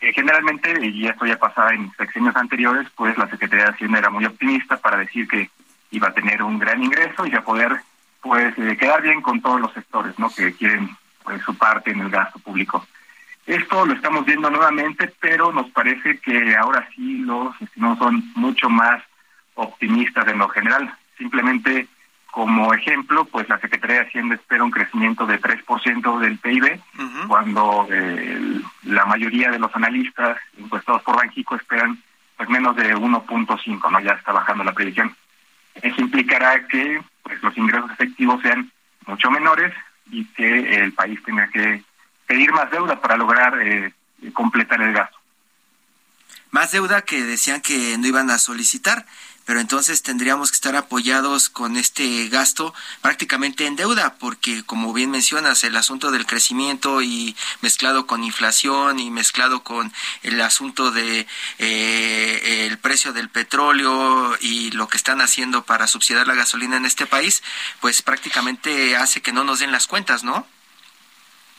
[0.00, 4.24] Generalmente, y esto ya pasaba en sexenios anteriores, pues la Secretaría de Hacienda era muy
[4.24, 5.50] optimista para decir que
[5.90, 7.80] iba a tener un gran ingreso y a poder
[8.20, 10.90] pues eh, quedar bien con todos los sectores no que quieren
[11.22, 12.86] pues, su parte en el gasto público.
[13.46, 18.68] Esto lo estamos viendo nuevamente pero nos parece que ahora sí los no son mucho
[18.68, 19.02] más
[19.54, 20.94] optimistas en lo general.
[21.16, 21.88] Simplemente
[22.30, 26.80] como ejemplo pues la Secretaría de Hacienda espera un crecimiento de 3% del PIB
[27.26, 31.98] cuando eh, la mayoría de los analistas encuestados por Banjico esperan
[32.36, 35.14] pues menos de 1.5 no ya está bajando la previsión.
[35.74, 38.70] Eso implicará que pues, los ingresos efectivos sean
[39.06, 39.74] mucho menores
[40.10, 41.82] y que el país tenga que
[42.26, 43.92] pedir más deuda para lograr eh,
[44.32, 45.18] completar el gasto.
[46.50, 49.04] Más deuda que decían que no iban a solicitar
[49.48, 55.10] pero entonces tendríamos que estar apoyados con este gasto prácticamente en deuda, porque como bien
[55.10, 59.90] mencionas, el asunto del crecimiento y mezclado con inflación y mezclado con
[60.22, 61.26] el asunto de
[61.58, 66.84] eh, el precio del petróleo y lo que están haciendo para subsidiar la gasolina en
[66.84, 67.42] este país,
[67.80, 70.46] pues prácticamente hace que no nos den las cuentas, ¿no?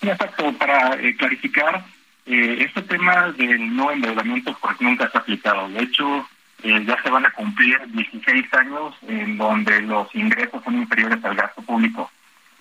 [0.04, 1.84] Exacto, para eh, clarificar,
[2.28, 5.68] eh, este tema del no endeudamiento pues nunca se ha aplicado.
[5.70, 6.30] De hecho,
[6.64, 11.36] eh, ya se van a cumplir 16 años en donde los ingresos son inferiores al
[11.36, 12.12] gasto público.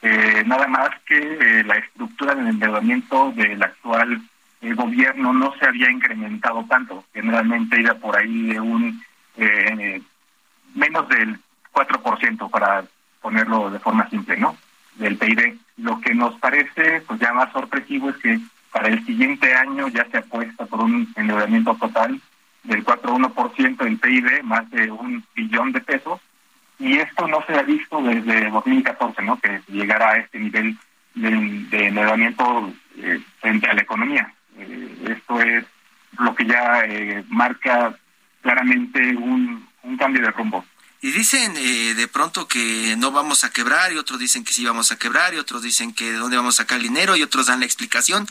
[0.03, 4.23] Eh, nada más que eh, la estructura del endeudamiento del actual
[4.61, 7.05] gobierno no se había incrementado tanto.
[7.13, 9.03] Generalmente iba por ahí de un
[10.75, 11.39] menos del
[11.73, 12.85] 4%, para
[13.21, 14.57] ponerlo de forma simple, ¿no?
[14.97, 15.59] Del PIB.
[15.79, 18.41] Lo que nos parece pues ya más sorpresivo es que
[18.73, 22.21] para el siguiente año ya se apuesta por un endeudamiento total
[22.64, 26.21] del 4,1% del PIB, más de un billón de pesos,
[26.79, 29.38] y esto no se ha visto desde 2014, ¿no?
[29.38, 30.77] Que llegara a este nivel
[31.14, 31.31] de,
[31.71, 34.33] de endeudamiento eh, frente a la economía.
[34.57, 35.64] Eh, esto es
[36.18, 37.97] lo que ya eh, marca
[38.42, 40.64] claramente un, un cambio de rumbo.
[41.01, 44.65] Y dicen eh, de pronto que no vamos a quebrar y otros dicen que sí
[44.65, 47.23] vamos a quebrar y otros dicen que de dónde vamos a sacar el dinero y
[47.23, 48.27] otros dan la explicación.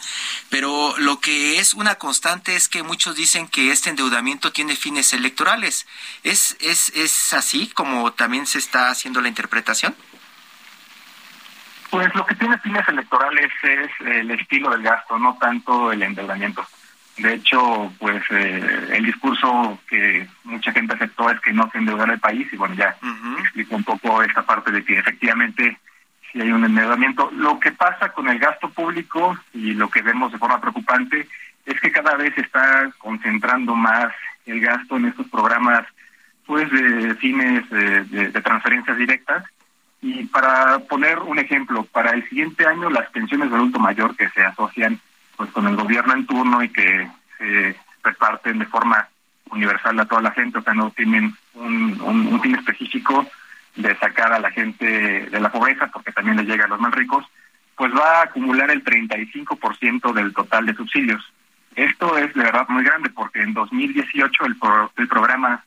[0.49, 5.13] Pero lo que es una constante es que muchos dicen que este endeudamiento tiene fines
[5.13, 5.87] electorales.
[6.23, 9.95] ¿Es, es, es así como también se está haciendo la interpretación?
[11.89, 16.67] Pues lo que tiene fines electorales es el estilo del gasto, no tanto el endeudamiento.
[17.17, 22.13] De hecho, pues eh, el discurso que mucha gente aceptó es que no se endeudara
[22.13, 22.95] el país y bueno, ya
[23.39, 25.79] explico un poco esta parte de que efectivamente
[26.31, 27.31] sí hay un endeudamiento.
[27.31, 31.27] Lo que pasa con el gasto público y lo que vemos de forma preocupante
[31.65, 34.13] es que cada vez se está concentrando más
[34.45, 35.85] el gasto en estos programas
[36.45, 39.43] pues de fines de, de transferencias directas
[40.01, 44.29] y para poner un ejemplo, para el siguiente año las pensiones de adulto mayor que
[44.29, 45.01] se asocian
[45.37, 49.07] pues con el gobierno en turno y que se reparten de forma
[49.51, 53.25] universal a toda la gente, o sea, no tienen un, fin específico
[53.75, 54.85] de sacar a la gente
[55.29, 57.25] de la pobreza, porque también le llega a los más ricos,
[57.75, 61.23] pues va a acumular el 35% del total de subsidios.
[61.75, 64.55] Esto es de verdad muy grande, porque en 2018 el,
[64.97, 65.63] el programa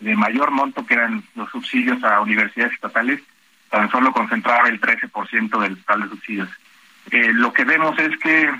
[0.00, 3.22] de mayor monto, que eran los subsidios a universidades estatales,
[3.70, 6.48] tan solo concentraba el 13% del total de subsidios.
[7.10, 8.50] Eh, lo que vemos es que,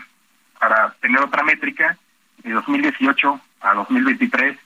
[0.63, 1.99] para tener otra métrica,
[2.45, 4.57] de 2018 a 2023,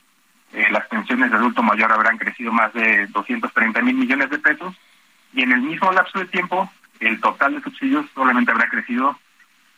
[0.52, 4.74] eh, las pensiones de adulto mayor habrán crecido más de 230 mil millones de pesos
[5.32, 9.18] y en el mismo lapso de tiempo el total de subsidios solamente habrá crecido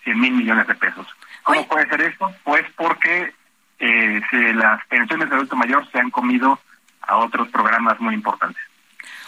[0.02, 1.06] 100 mil millones de pesos.
[1.44, 2.34] ¿Cómo puede ser esto?
[2.42, 3.32] Pues porque
[3.78, 4.20] eh,
[4.54, 6.58] las pensiones de adulto mayor se han comido
[7.02, 8.62] a otros programas muy importantes.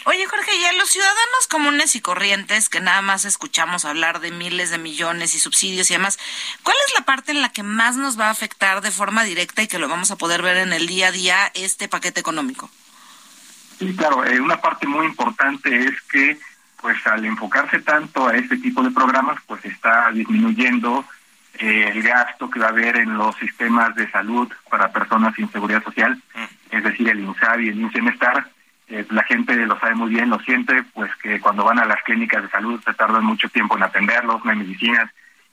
[0.07, 4.31] Oye, Jorge, y a los ciudadanos comunes y corrientes que nada más escuchamos hablar de
[4.31, 6.19] miles de millones y subsidios y demás,
[6.63, 9.63] ¿cuál es la parte en la que más nos va a afectar de forma directa
[9.63, 12.71] y que lo vamos a poder ver en el día a día este paquete económico?
[13.79, 16.39] Sí, claro, eh, una parte muy importante es que
[16.81, 21.05] pues al enfocarse tanto a este tipo de programas, pues está disminuyendo
[21.59, 25.51] eh, el gasto que va a haber en los sistemas de salud para personas sin
[25.53, 26.77] seguridad social, mm.
[26.77, 28.49] es decir, el INSABI y el INSEMESTAR,
[28.91, 32.03] eh, la gente lo sabe muy bien, lo siente, pues que cuando van a las
[32.03, 35.09] clínicas de salud se tardan mucho tiempo en atenderlos, no hay medicinas,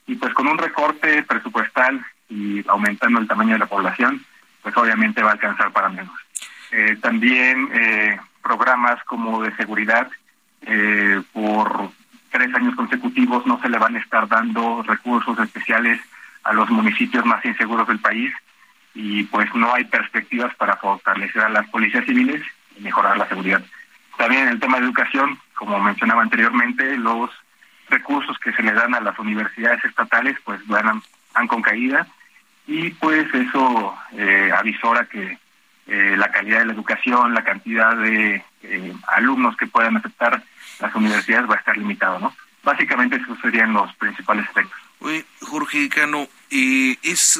[0.08, 4.24] y pues con un recorte presupuestal y aumentando el tamaño de la población,
[4.62, 6.12] pues obviamente va a alcanzar para menos.
[6.72, 10.10] Eh, también eh, programas como de seguridad,
[11.32, 11.92] por
[12.30, 16.00] tres años consecutivos no se le van a estar dando recursos especiales
[16.42, 18.32] a los municipios más inseguros del país
[18.92, 22.42] y pues no hay perspectivas para fortalecer a las policías civiles
[22.80, 23.62] mejorar la seguridad.
[24.16, 27.30] También en el tema de educación, como mencionaba anteriormente, los
[27.88, 31.02] recursos que se le dan a las universidades estatales pues van,
[31.34, 32.06] han con caída
[32.66, 35.38] y pues eso eh, avisora que
[35.86, 40.42] eh, la calidad de la educación, la cantidad de eh, alumnos que puedan aceptar
[40.80, 42.34] las universidades va a estar limitado, ¿no?
[42.62, 44.78] Básicamente esos serían los principales efectos.
[45.00, 47.38] Oye, Jorge Cano, eh, es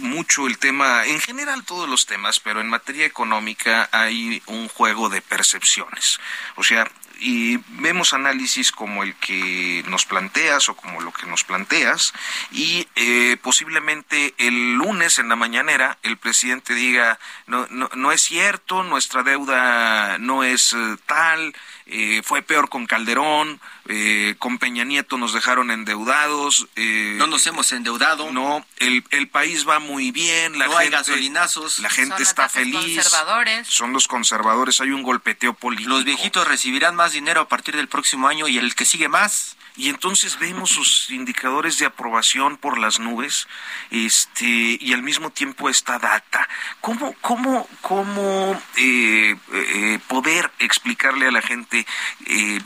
[0.00, 5.08] mucho el tema, en general todos los temas, pero en materia económica hay un juego
[5.08, 6.18] de percepciones.
[6.56, 6.90] O sea,
[7.20, 12.12] y vemos análisis como el que nos planteas o como lo que nos planteas
[12.52, 18.22] y eh, posiblemente el lunes en la mañanera el presidente diga no, no, no es
[18.22, 21.54] cierto, nuestra deuda no es eh, tal,
[21.90, 26.66] eh, fue peor con Calderón, eh, con Peña Nieto nos dejaron endeudados.
[26.76, 28.30] Eh, no nos hemos endeudado.
[28.30, 30.58] No, el, el país va muy bien.
[30.58, 31.78] La no hay gasolinazos.
[31.78, 32.94] La gente está feliz.
[32.94, 33.66] Conservadores.
[33.68, 35.90] Son los conservadores, hay un golpeteo político.
[35.90, 39.57] Los viejitos recibirán más dinero a partir del próximo año y el que sigue más
[39.78, 43.46] y entonces vemos sus indicadores de aprobación por las nubes
[43.90, 46.46] este y al mismo tiempo esta data
[46.80, 51.86] cómo cómo cómo eh, eh, poder explicarle a la gente
[52.26, 52.60] eh,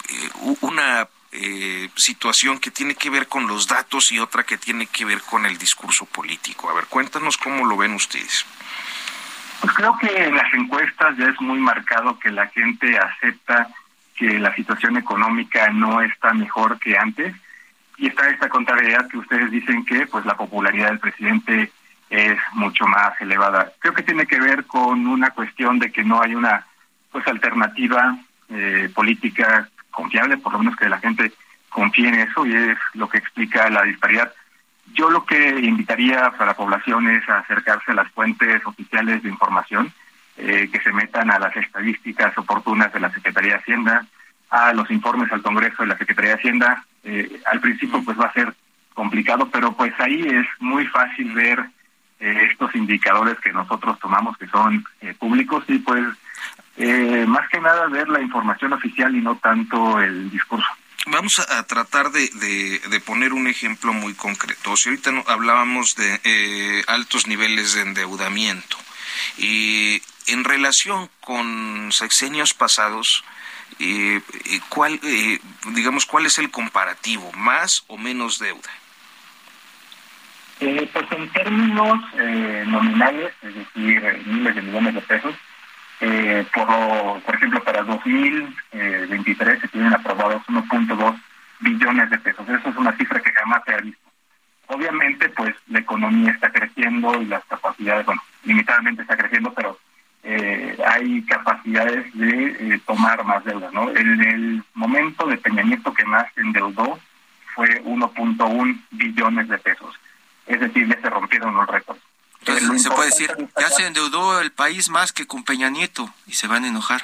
[0.63, 1.07] una
[1.97, 5.47] situación que tiene que ver con los datos y otra que tiene que ver con
[5.47, 6.69] el discurso político.
[6.69, 8.45] A ver, cuéntanos cómo lo ven ustedes.
[9.63, 13.67] Pues creo que en las encuestas ya es muy marcado que la gente acepta
[14.23, 17.35] que la situación económica no está mejor que antes
[17.97, 21.73] y está esta contrariedad que ustedes dicen que pues la popularidad del presidente
[22.09, 23.73] es mucho más elevada.
[23.81, 26.65] Creo que tiene que ver con una cuestión de que no hay una
[27.11, 28.17] pues alternativa
[28.49, 31.33] eh, política confiable, por lo menos que la gente
[31.69, 34.33] confíe en eso y es lo que explica la disparidad.
[34.95, 39.31] Yo lo que invitaría a la población es a acercarse a las fuentes oficiales de
[39.31, 39.93] información
[40.39, 44.07] eh, que se metan a las estadísticas oportunas de la Secretaría de Hacienda,
[44.49, 46.87] a los informes al Congreso de la Secretaría de Hacienda.
[47.05, 48.55] Eh, al principio pues va a ser
[48.95, 51.61] complicado, pero pues ahí es muy fácil ver
[52.19, 54.85] eh, estos indicadores que nosotros tomamos que son
[55.19, 56.03] públicos y pues
[57.29, 60.67] más que nada ver la información oficial y no tanto el discurso.
[61.07, 64.77] Vamos a, tratar de, de, poner un ejemplo muy concreto.
[64.77, 68.79] Si ahorita hablábamos de altos niveles de endeudamiento,
[69.39, 73.25] y en relación con sexenios pasados,
[73.79, 75.39] eh, eh, ¿cuál, eh,
[75.75, 78.71] digamos, cuál es el comparativo, más o menos deuda?
[80.93, 81.99] pues en términos
[82.69, 85.35] nominales, es decir, miles de millones de pesos,
[86.55, 91.21] por, por ejemplo, para 2023 se tienen aprobados 1.2
[91.59, 92.49] billones de pesos.
[92.49, 94.09] Eso es una cifra que jamás se ha visto.
[94.69, 99.79] Obviamente, pues la economía está creciendo y las capacidades, bueno, limitadamente está creciendo, pero
[100.23, 103.71] eh, hay capacidades de eh, tomar más deuda.
[103.73, 103.91] ¿no?
[103.91, 106.99] En el momento de Peña Nieto que más endeudó
[107.55, 109.95] fue 1.1 billones de pesos.
[110.47, 112.01] Es decir, ya se rompieron los récords.
[112.41, 116.33] Entonces se puede decir, ya se endeudó el país más que con Peña Nieto y
[116.33, 117.03] se van a enojar.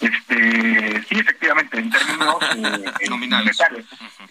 [0.00, 3.56] Este, sí, efectivamente, en términos eh, nominales.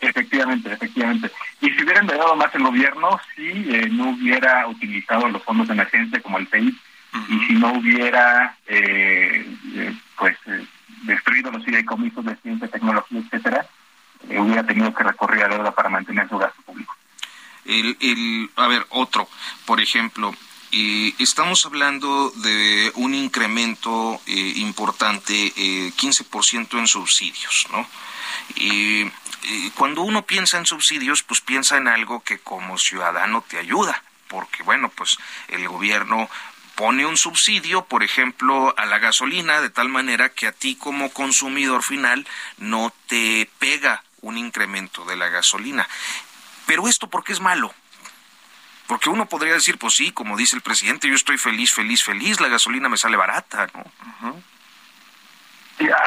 [0.02, 1.32] Efectivamente, efectivamente.
[1.62, 5.74] Y si hubiera endeudado más el gobierno, si eh, no hubiera utilizado los fondos de
[5.74, 6.78] emergencia como el PEI,
[7.30, 9.46] y si no hubiera, eh,
[9.76, 10.38] eh, pues,
[11.04, 13.66] destruido los fideicomisos de ciencia, tecnología, etcétera,
[14.30, 16.96] eh, hubiera tenido que recorrer a deuda para mantener su gasto público.
[17.66, 19.28] El, el, a ver, otro,
[19.66, 20.34] por ejemplo,
[20.74, 27.86] eh, estamos hablando de un incremento eh, importante, eh, 15% en subsidios, ¿no?
[28.56, 29.06] Y
[29.76, 34.64] cuando uno piensa en subsidios, pues piensa en algo que como ciudadano te ayuda, porque
[34.64, 35.18] bueno, pues
[35.50, 36.30] el gobierno
[36.82, 41.12] pone un subsidio, por ejemplo, a la gasolina, de tal manera que a ti como
[41.12, 42.26] consumidor final
[42.58, 45.88] no te pega un incremento de la gasolina.
[46.66, 47.72] Pero esto, ¿por qué es malo?
[48.88, 52.42] Porque uno podría decir, pues sí, como dice el presidente, yo estoy feliz, feliz, feliz,
[52.42, 54.42] la gasolina me sale barata, ¿no?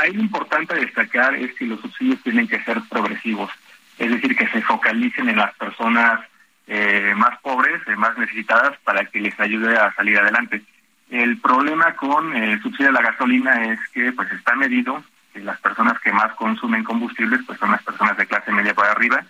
[0.01, 3.53] ahí lo importante destacar es que los subsidios tienen que ser progresivos,
[3.97, 6.20] es decir, que se focalicen en las personas
[6.67, 10.62] eh, más pobres, eh, más necesitadas, para que les ayude a salir adelante.
[11.11, 15.03] El problema con el subsidio de la gasolina es que pues está medido
[15.33, 18.93] que las personas que más consumen combustibles pues son las personas de clase media para
[18.93, 19.25] arriba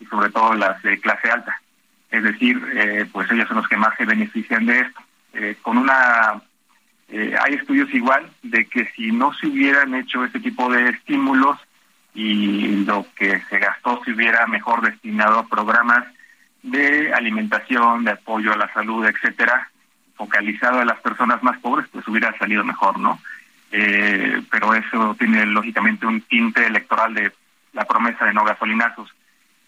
[0.00, 1.60] y sobre todo las de clase alta.
[2.10, 5.00] Es decir, eh, pues ellos son los que más se benefician de esto.
[5.32, 6.40] Eh, con una
[7.08, 11.58] eh, hay estudios igual de que si no se hubieran hecho este tipo de estímulos
[12.14, 16.04] y lo que se gastó se hubiera mejor destinado a programas
[16.64, 19.70] de alimentación, de apoyo a la salud, etcétera,
[20.16, 23.20] focalizado a las personas más pobres, pues hubiera salido mejor, ¿no?
[24.50, 27.32] pero eso tiene lógicamente un tinte electoral de
[27.72, 29.12] la promesa de no gasolinazos.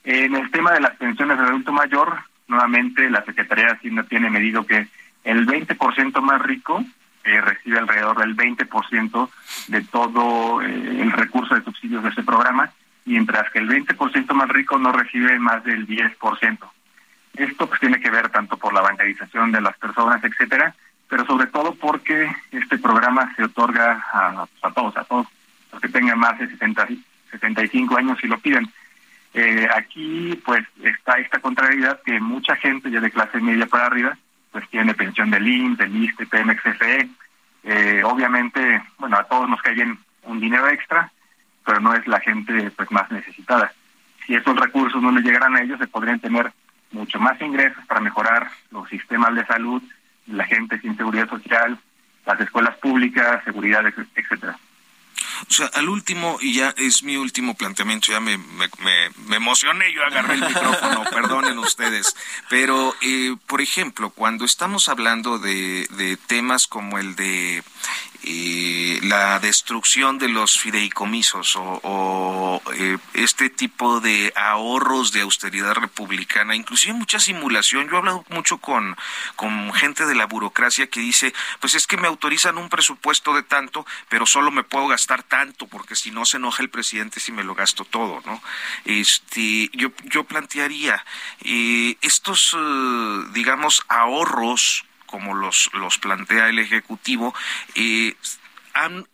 [0.04, 2.16] En el tema de las pensiones de adulto mayor,
[2.46, 4.86] nuevamente la Secretaría de Hacienda tiene medido que
[5.24, 6.84] el 20% más rico
[7.24, 9.28] eh, recibe alrededor del 20%
[9.66, 12.70] de todo eh, el recurso de subsidios de ese programa,
[13.04, 16.58] mientras que el 20% más rico no recibe más del 10%.
[17.36, 20.74] Esto pues tiene que ver tanto por la bancarización de las personas, etcétera,
[21.08, 25.26] pero sobre todo porque este programa se otorga a, todos, a todos
[25.72, 26.88] los que tengan más de 60,
[27.30, 28.68] 75 años y lo piden.
[29.34, 34.16] Eh, aquí pues está esta contrariedad que mucha gente ya de clase media para arriba
[34.50, 37.08] pues tiene pensión del INS, del ISTE, Pemex, CFE.
[37.64, 39.84] Eh, obviamente, bueno, a todos nos cae
[40.22, 41.12] un dinero extra,
[41.64, 43.72] pero no es la gente pues más necesitada.
[44.24, 46.50] Si esos recursos no les llegaran a ellos, se podrían tener
[46.96, 49.82] mucho más ingresos para mejorar los sistemas de salud,
[50.26, 51.78] la gente sin seguridad social,
[52.24, 54.58] las escuelas públicas, seguridad, etcétera.
[55.48, 58.68] O sea, al último, y ya es mi último planteamiento, ya me, me,
[59.28, 62.16] me, emocioné, yo agarré el micrófono, perdonen ustedes,
[62.48, 67.62] pero, eh, por ejemplo, cuando estamos hablando de, de temas como el de
[68.28, 76.56] eh, la destrucción de los fideicomisos o, eh, este tipo de ahorros de austeridad republicana,
[76.56, 77.88] inclusive mucha simulación.
[77.88, 78.96] Yo he hablado mucho con,
[79.36, 83.44] con gente de la burocracia que dice, pues es que me autorizan un presupuesto de
[83.44, 87.30] tanto, pero solo me puedo gastar tanto, porque si no se enoja el presidente si
[87.30, 88.42] me lo gasto todo, ¿no?
[88.86, 91.04] Este, yo, yo plantearía
[91.44, 92.56] eh, estos,
[93.32, 97.34] digamos, ahorros como los, los plantea el Ejecutivo,
[97.74, 98.14] eh,
[98.74, 99.06] han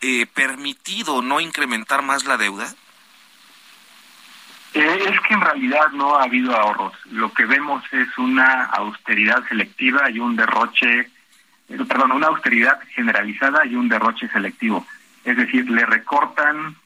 [0.00, 2.74] eh, permitido no incrementar más la deuda?
[4.74, 6.94] Eh, es que en realidad no ha habido ahorros.
[7.10, 11.10] Lo que vemos es una austeridad selectiva y un derroche,
[11.88, 14.86] perdón, una austeridad generalizada y un derroche selectivo.
[15.24, 16.76] Es decir, le recortan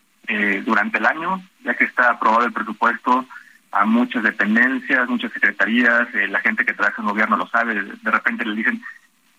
[0.64, 3.26] durante el año, ya que está aprobado el presupuesto,
[3.72, 8.10] a muchas dependencias, muchas secretarías, eh, la gente que trabaja en gobierno lo sabe, de
[8.10, 8.82] repente le dicen,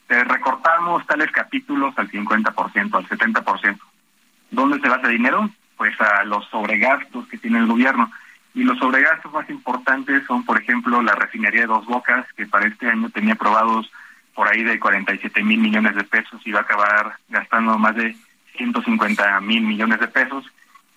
[0.08, 3.80] te recortamos tales capítulos al 50%, al 70%.
[4.50, 5.50] ¿Dónde se va ese dinero?
[5.78, 8.12] Pues a los sobregastos que tiene el gobierno.
[8.56, 12.68] Y los sobregastos más importantes son, por ejemplo, la refinería de Dos Bocas, que para
[12.68, 13.90] este año tenía aprobados
[14.34, 18.16] por ahí de 47 mil millones de pesos y va a acabar gastando más de
[18.58, 20.46] 150 mil millones de pesos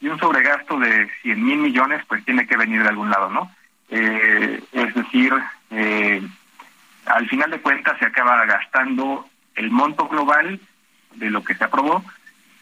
[0.01, 3.51] y un sobregasto de 100 mil millones, pues tiene que venir de algún lado, ¿no?
[3.89, 5.33] Eh, es decir,
[5.71, 6.23] eh,
[7.07, 10.61] al final de cuentas se acaba gastando el monto global
[11.15, 12.05] de lo que se aprobó,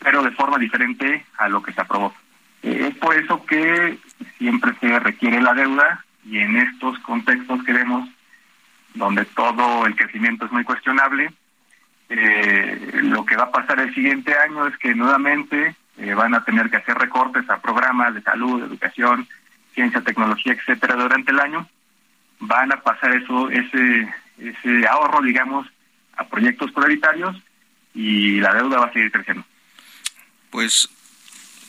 [0.01, 2.14] pero de forma diferente a lo que se aprobó.
[2.62, 3.99] Eh, es por eso que
[4.39, 8.09] siempre se requiere la deuda y en estos contextos que vemos,
[8.95, 11.32] donde todo el crecimiento es muy cuestionable,
[13.03, 16.71] lo que va a pasar el siguiente año es que nuevamente eh, van a tener
[16.71, 19.29] que hacer recortes a programas de salud, educación,
[19.75, 21.69] ciencia, tecnología, etcétera, durante el año.
[22.41, 25.67] Van a pasar eso, ese, ese ahorro, digamos,
[26.17, 27.37] a proyectos prioritarios
[27.95, 29.45] y la deuda va a seguir creciendo.
[30.51, 30.89] Pues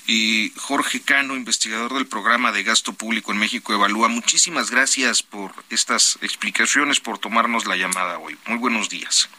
[0.08, 4.08] y Jorge Cano, investigador del programa de gasto público en México Evalúa.
[4.08, 8.38] Muchísimas gracias por estas explicaciones, por tomarnos la llamada hoy.
[8.48, 9.30] Muy buenos días.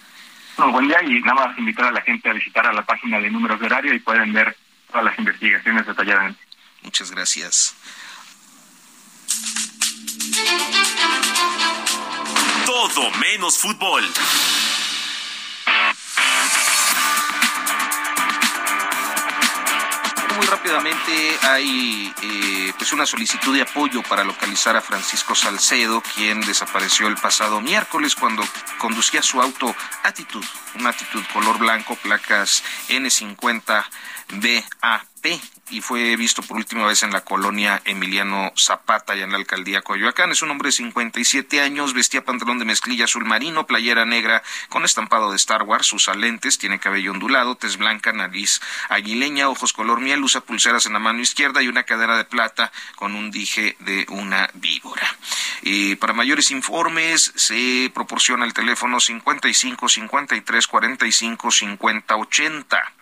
[0.57, 3.31] buen día y nada más invitar a la gente a visitar a la página de
[3.31, 4.57] números de horario y pueden ver
[4.89, 6.41] todas las investigaciones detalladamente.
[6.83, 7.75] Muchas gracias.
[12.65, 14.05] Todo menos fútbol.
[20.37, 26.41] Muy rápidamente hay eh, pues una solicitud de apoyo para localizar a Francisco Salcedo, quien
[26.43, 28.45] desapareció el pasado miércoles cuando
[28.79, 30.45] conducía su auto Actitud,
[30.79, 33.85] una Actitud color blanco, placas N50
[34.29, 35.27] BAP
[35.71, 39.83] y fue visto por última vez en la colonia Emiliano Zapata, y en la alcaldía
[39.83, 40.31] Coyoacán.
[40.31, 44.85] Es un hombre de 57 años, vestía pantalón de mezclilla azul marino, playera negra con
[44.85, 50.01] estampado de Star Wars, usa lentes, tiene cabello ondulado, tez blanca, nariz aguileña, ojos color
[50.01, 53.77] miel, usa pulseras en la mano izquierda y una cadena de plata con un dije
[53.81, 55.17] de una víbora.
[55.63, 62.96] Eh, para mayores informes se proporciona el teléfono 55 53 45 50 80.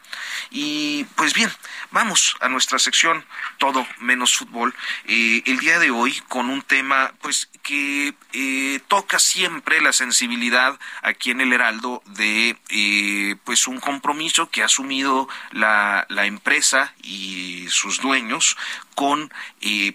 [0.50, 1.50] Y pues bien,
[1.90, 3.24] vamos a nuestra sección
[3.58, 4.74] Todo menos fútbol.
[5.06, 10.78] Eh, el día de hoy con un tema pues que eh, toca siempre la sensibilidad
[11.02, 16.94] aquí en el Heraldo de eh, pues un compromiso que ha asumido la, la empresa
[17.02, 18.56] y sus dueños
[18.94, 19.32] con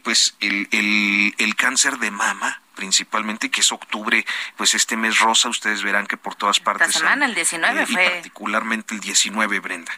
[0.03, 5.49] pues el, el, el cáncer de mama principalmente, que es octubre, pues este mes rosa,
[5.49, 6.87] ustedes verán que por todas partes.
[6.87, 8.09] Esta semana, el 19 y fue.
[8.09, 9.91] particularmente el 19, Brenda.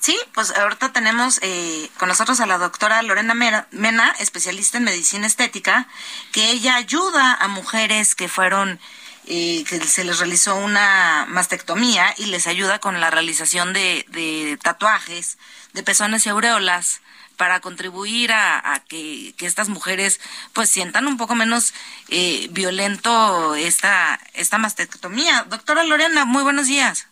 [0.00, 5.26] Sí, pues ahorita tenemos eh, con nosotros a la doctora Lorena Mena, especialista en medicina
[5.26, 5.88] estética,
[6.32, 8.78] que ella ayuda a mujeres que fueron,
[9.26, 14.56] eh, que se les realizó una mastectomía y les ayuda con la realización de, de
[14.62, 15.36] tatuajes,
[15.72, 17.00] de pezones y aureolas
[17.36, 20.20] para contribuir a, que, que, estas mujeres
[20.52, 21.72] pues sientan un poco menos
[22.08, 25.44] eh, violento esta, esta mastectomía.
[25.44, 27.08] Doctora Lorena, muy buenos días.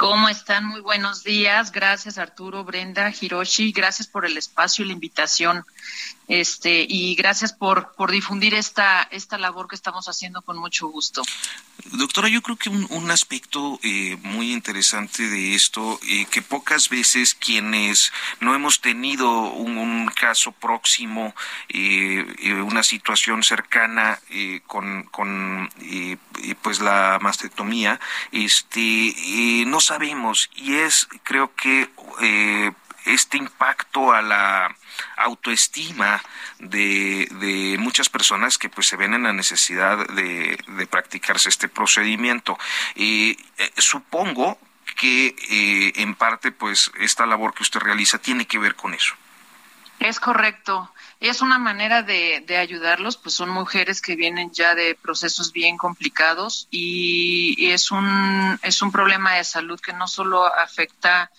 [0.00, 0.64] ¿Cómo están?
[0.64, 1.72] Muy buenos días.
[1.72, 3.70] Gracias Arturo, Brenda, Hiroshi.
[3.70, 5.62] Gracias por el espacio y la invitación.
[6.30, 11.22] Este, y gracias por, por difundir esta, esta labor que estamos haciendo con mucho gusto.
[11.86, 17.34] Doctora, yo creo que un, aspecto eh, muy interesante de esto, eh, que pocas veces
[17.34, 21.34] quienes no hemos tenido un, caso próximo,
[21.68, 24.20] eh, una situación cercana
[24.68, 25.68] con, con
[26.62, 27.98] pues la mastectomía,
[28.30, 31.90] este, no sabemos y es creo que
[33.04, 34.74] este impacto a la
[35.16, 36.22] autoestima
[36.58, 41.68] de, de, muchas personas que pues se ven en la necesidad de, de practicarse este
[41.68, 42.58] procedimiento.
[42.94, 44.58] Y eh, supongo
[44.96, 49.14] que eh, en parte pues esta labor que usted realiza tiene que ver con eso.
[49.98, 50.90] Es correcto.
[51.20, 55.76] Es una manera de, de, ayudarlos, pues son mujeres que vienen ya de procesos bien
[55.76, 61.30] complicados y, es un es un problema de salud que no solo afecta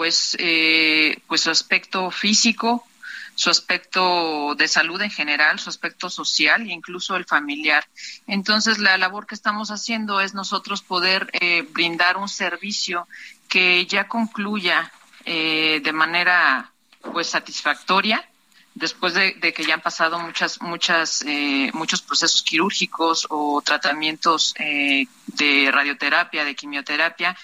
[0.00, 2.86] pues eh, pues su aspecto físico,
[3.34, 7.84] su aspecto de salud en general, su aspecto social e incluso el familiar.
[8.26, 13.06] Entonces, la labor que estamos haciendo es nosotros poder eh, brindar un servicio
[13.46, 14.90] que ya concluya
[15.26, 16.72] eh, de manera
[17.12, 18.26] pues satisfactoria
[18.74, 25.68] después de, que ya han pasado muchas muchas eh, muchos procesos quirúrgicos o tratamientos de
[25.70, 27.36] radioterapia de quimioterapia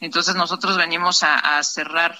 [0.00, 2.18] entonces nosotros venimos a cerrar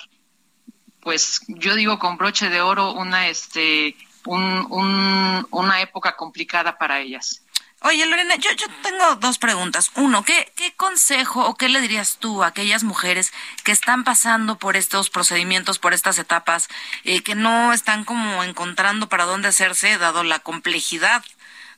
[1.00, 7.42] pues yo digo con broche de oro una este un, una época complicada para ellas.
[7.80, 9.92] Oye, Lorena, yo, yo tengo dos preguntas.
[9.94, 14.58] Uno, ¿qué, ¿qué consejo o qué le dirías tú a aquellas mujeres que están pasando
[14.58, 16.68] por estos procedimientos, por estas etapas,
[17.04, 21.24] eh, que no están como encontrando para dónde hacerse, dado la complejidad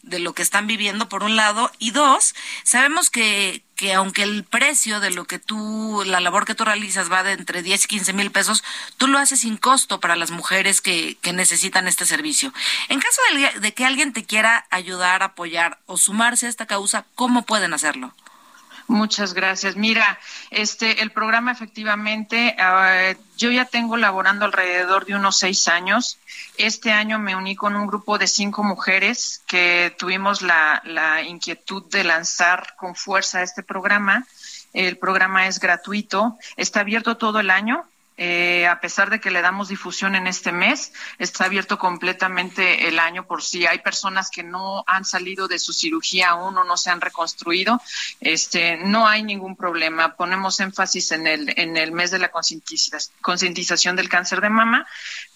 [0.03, 2.35] de lo que están viviendo, por un lado, y dos,
[2.65, 7.11] sabemos que, que aunque el precio de lo que tú, la labor que tú realizas
[7.11, 8.63] va de entre 10 y 15 mil pesos,
[8.99, 12.53] tú lo haces sin costo para las mujeres que, que necesitan este servicio.
[12.91, 17.07] En caso de, de que alguien te quiera ayudar, apoyar o sumarse a esta causa,
[17.15, 18.13] ¿cómo pueden hacerlo?
[18.91, 19.77] Muchas gracias.
[19.77, 20.19] Mira,
[20.51, 26.19] este, el programa efectivamente, uh, yo ya tengo laborando alrededor de unos seis años.
[26.59, 31.85] Este año me uní con un grupo de cinco mujeres que tuvimos la, la inquietud
[31.89, 34.27] de lanzar con fuerza este programa.
[34.73, 37.85] El programa es gratuito, está abierto todo el año.
[38.23, 42.99] Eh, a pesar de que le damos difusión en este mes, está abierto completamente el
[42.99, 46.77] año por si hay personas que no han salido de su cirugía aún o no
[46.77, 47.81] se han reconstruido.
[48.21, 50.17] Este, no hay ningún problema.
[50.17, 54.87] Ponemos énfasis en el, en el mes de la concientización del cáncer de mama,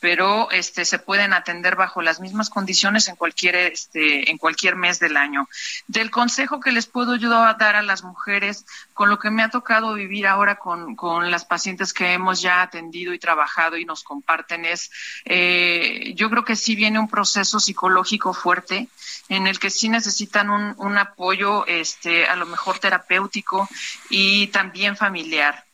[0.01, 5.01] pero este, se pueden atender bajo las mismas condiciones en cualquier, este, en cualquier mes
[5.01, 5.49] del año.
[5.87, 9.49] Del consejo que les puedo a dar a las mujeres con lo que me ha
[9.49, 12.69] tocado vivir ahora con, con las pacientes que hemos ya
[13.15, 14.91] y trabajado y nos comparten es,
[15.25, 18.89] eh, yo creo que sí viene un proceso psicológico fuerte
[19.29, 23.69] en el que sí necesitan un, un apoyo, este, a lo mejor terapéutico
[24.11, 25.65] y también familiar.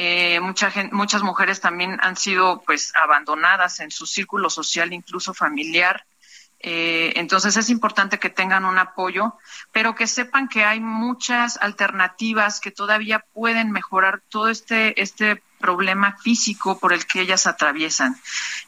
[0.00, 0.38] Eh,
[0.92, 6.04] muchas mujeres también han sido pues abandonadas en su círculo social, incluso familiar.
[6.60, 9.36] Eh, entonces es importante que tengan un apoyo,
[9.72, 16.16] pero que sepan que hay muchas alternativas que todavía pueden mejorar todo este, este problema
[16.22, 18.20] físico por el que ellas atraviesan.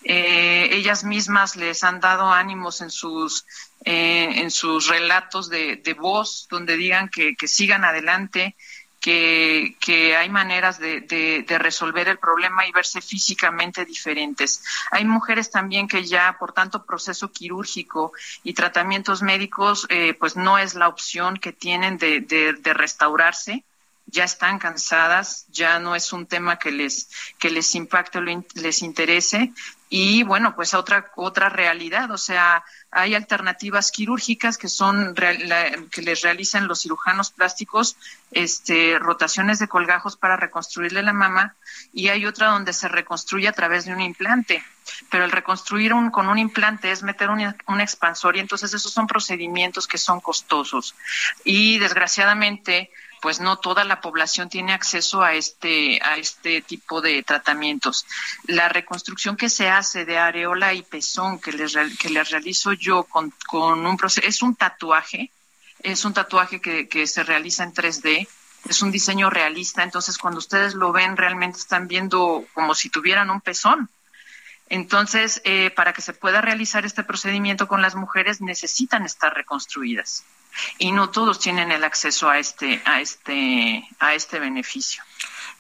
[0.04, 3.46] Eh, ellas mismas les han dado ánimos en sus,
[3.84, 8.56] eh, en sus relatos de, voz, donde digan que, que sigan adelante,
[9.00, 14.62] que, que hay maneras de, de, de, resolver el problema y verse físicamente diferentes.
[14.90, 18.12] Hay mujeres también que ya por tanto proceso quirúrgico
[18.42, 23.64] y tratamientos médicos, eh, pues no es la opción que tienen de, de restaurarse
[24.10, 27.08] ya están cansadas, ya no es un tema que les
[27.38, 29.52] que les impacte o les interese
[29.92, 36.22] y bueno, pues otra otra realidad, o sea, hay alternativas quirúrgicas que son que les
[36.22, 37.96] realizan los cirujanos plásticos,
[38.30, 41.56] este rotaciones de colgajos para reconstruirle la mama
[41.92, 44.64] y hay otra donde se reconstruye a través de un implante.
[45.10, 48.92] Pero el reconstruir un, con un implante es meter un, un expansor y entonces esos
[48.92, 50.94] son procedimientos que son costosos.
[51.44, 52.90] Y desgraciadamente
[53.20, 58.06] pues no toda la población tiene acceso a este a este tipo de tratamientos.
[58.44, 63.04] La reconstrucción que se hace de areola y pezón que les que les realizo yo
[63.04, 65.30] con, con un proceso es un tatuaje,
[65.82, 68.28] es un tatuaje que, que se realiza en 3D.
[68.68, 73.30] Es un diseño realista, entonces cuando ustedes lo ven realmente están viendo como si tuvieran
[73.30, 73.88] un pezón.
[74.68, 80.24] Entonces, eh, para que se pueda realizar este procedimiento con las mujeres necesitan estar reconstruidas
[80.78, 85.02] y no todos tienen el acceso a este a este a este beneficio.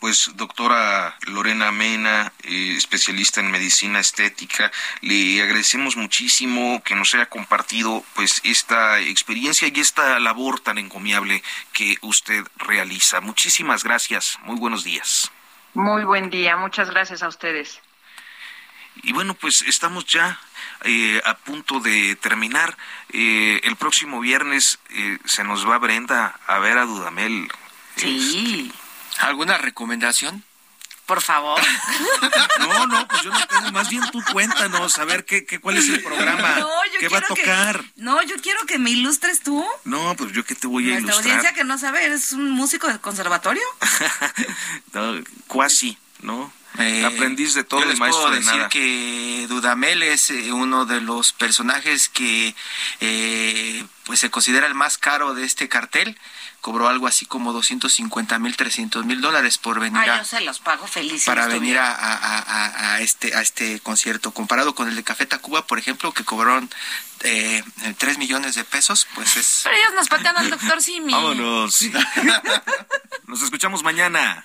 [0.00, 4.72] Pues doctora Lorena Mena, eh, especialista en medicina estética,
[5.02, 11.42] le agradecemos muchísimo que nos haya compartido pues esta experiencia y esta labor tan encomiable
[11.74, 13.20] que usted realiza.
[13.20, 15.30] Muchísimas gracias, muy buenos días.
[15.74, 17.82] Muy buen día, muchas gracias a ustedes.
[19.02, 20.40] Y bueno, pues estamos ya
[20.82, 22.76] eh, a punto de terminar.
[23.12, 27.50] Eh, el próximo viernes eh, se nos va Brenda a ver a Dudamel.
[27.96, 28.72] Sí.
[29.18, 30.44] ¿Alguna recomendación?
[31.06, 31.60] Por favor.
[32.60, 33.72] No, no, pues yo no tengo.
[33.72, 36.56] Más bien tú cuéntanos, a ver qué, qué cuál es el programa.
[36.58, 37.80] No, ¿Qué va a tocar?
[37.80, 39.64] Que, no, yo quiero que me ilustres tú.
[39.84, 41.36] No, pues yo qué te voy a Nuestra ilustrar.
[41.36, 43.62] audiencia que no sabe, ¿eres un músico del conservatorio?
[44.92, 45.14] no,
[45.46, 46.52] cuasi, ¿no?
[46.78, 48.68] Eh, Aprendiz de todo, yo les maestro puedo de decir nada.
[48.68, 52.54] que Dudamel es eh, uno de los personajes que
[53.00, 56.18] eh, pues se considera el más caro de este cartel.
[56.60, 60.40] Cobró algo así como 250 mil, 300 mil dólares por venir ah, a, yo se
[60.42, 61.24] los pago feliz.
[61.24, 65.24] para venir a, a, a, a, este a este concierto comparado con el de Café
[65.24, 66.68] Tacuba por ejemplo que cobraron
[67.20, 67.62] eh,
[67.96, 71.78] 3 millones de pesos pues es pero ellos nos patean al doctor Simi vámonos
[73.26, 74.44] nos escuchamos mañana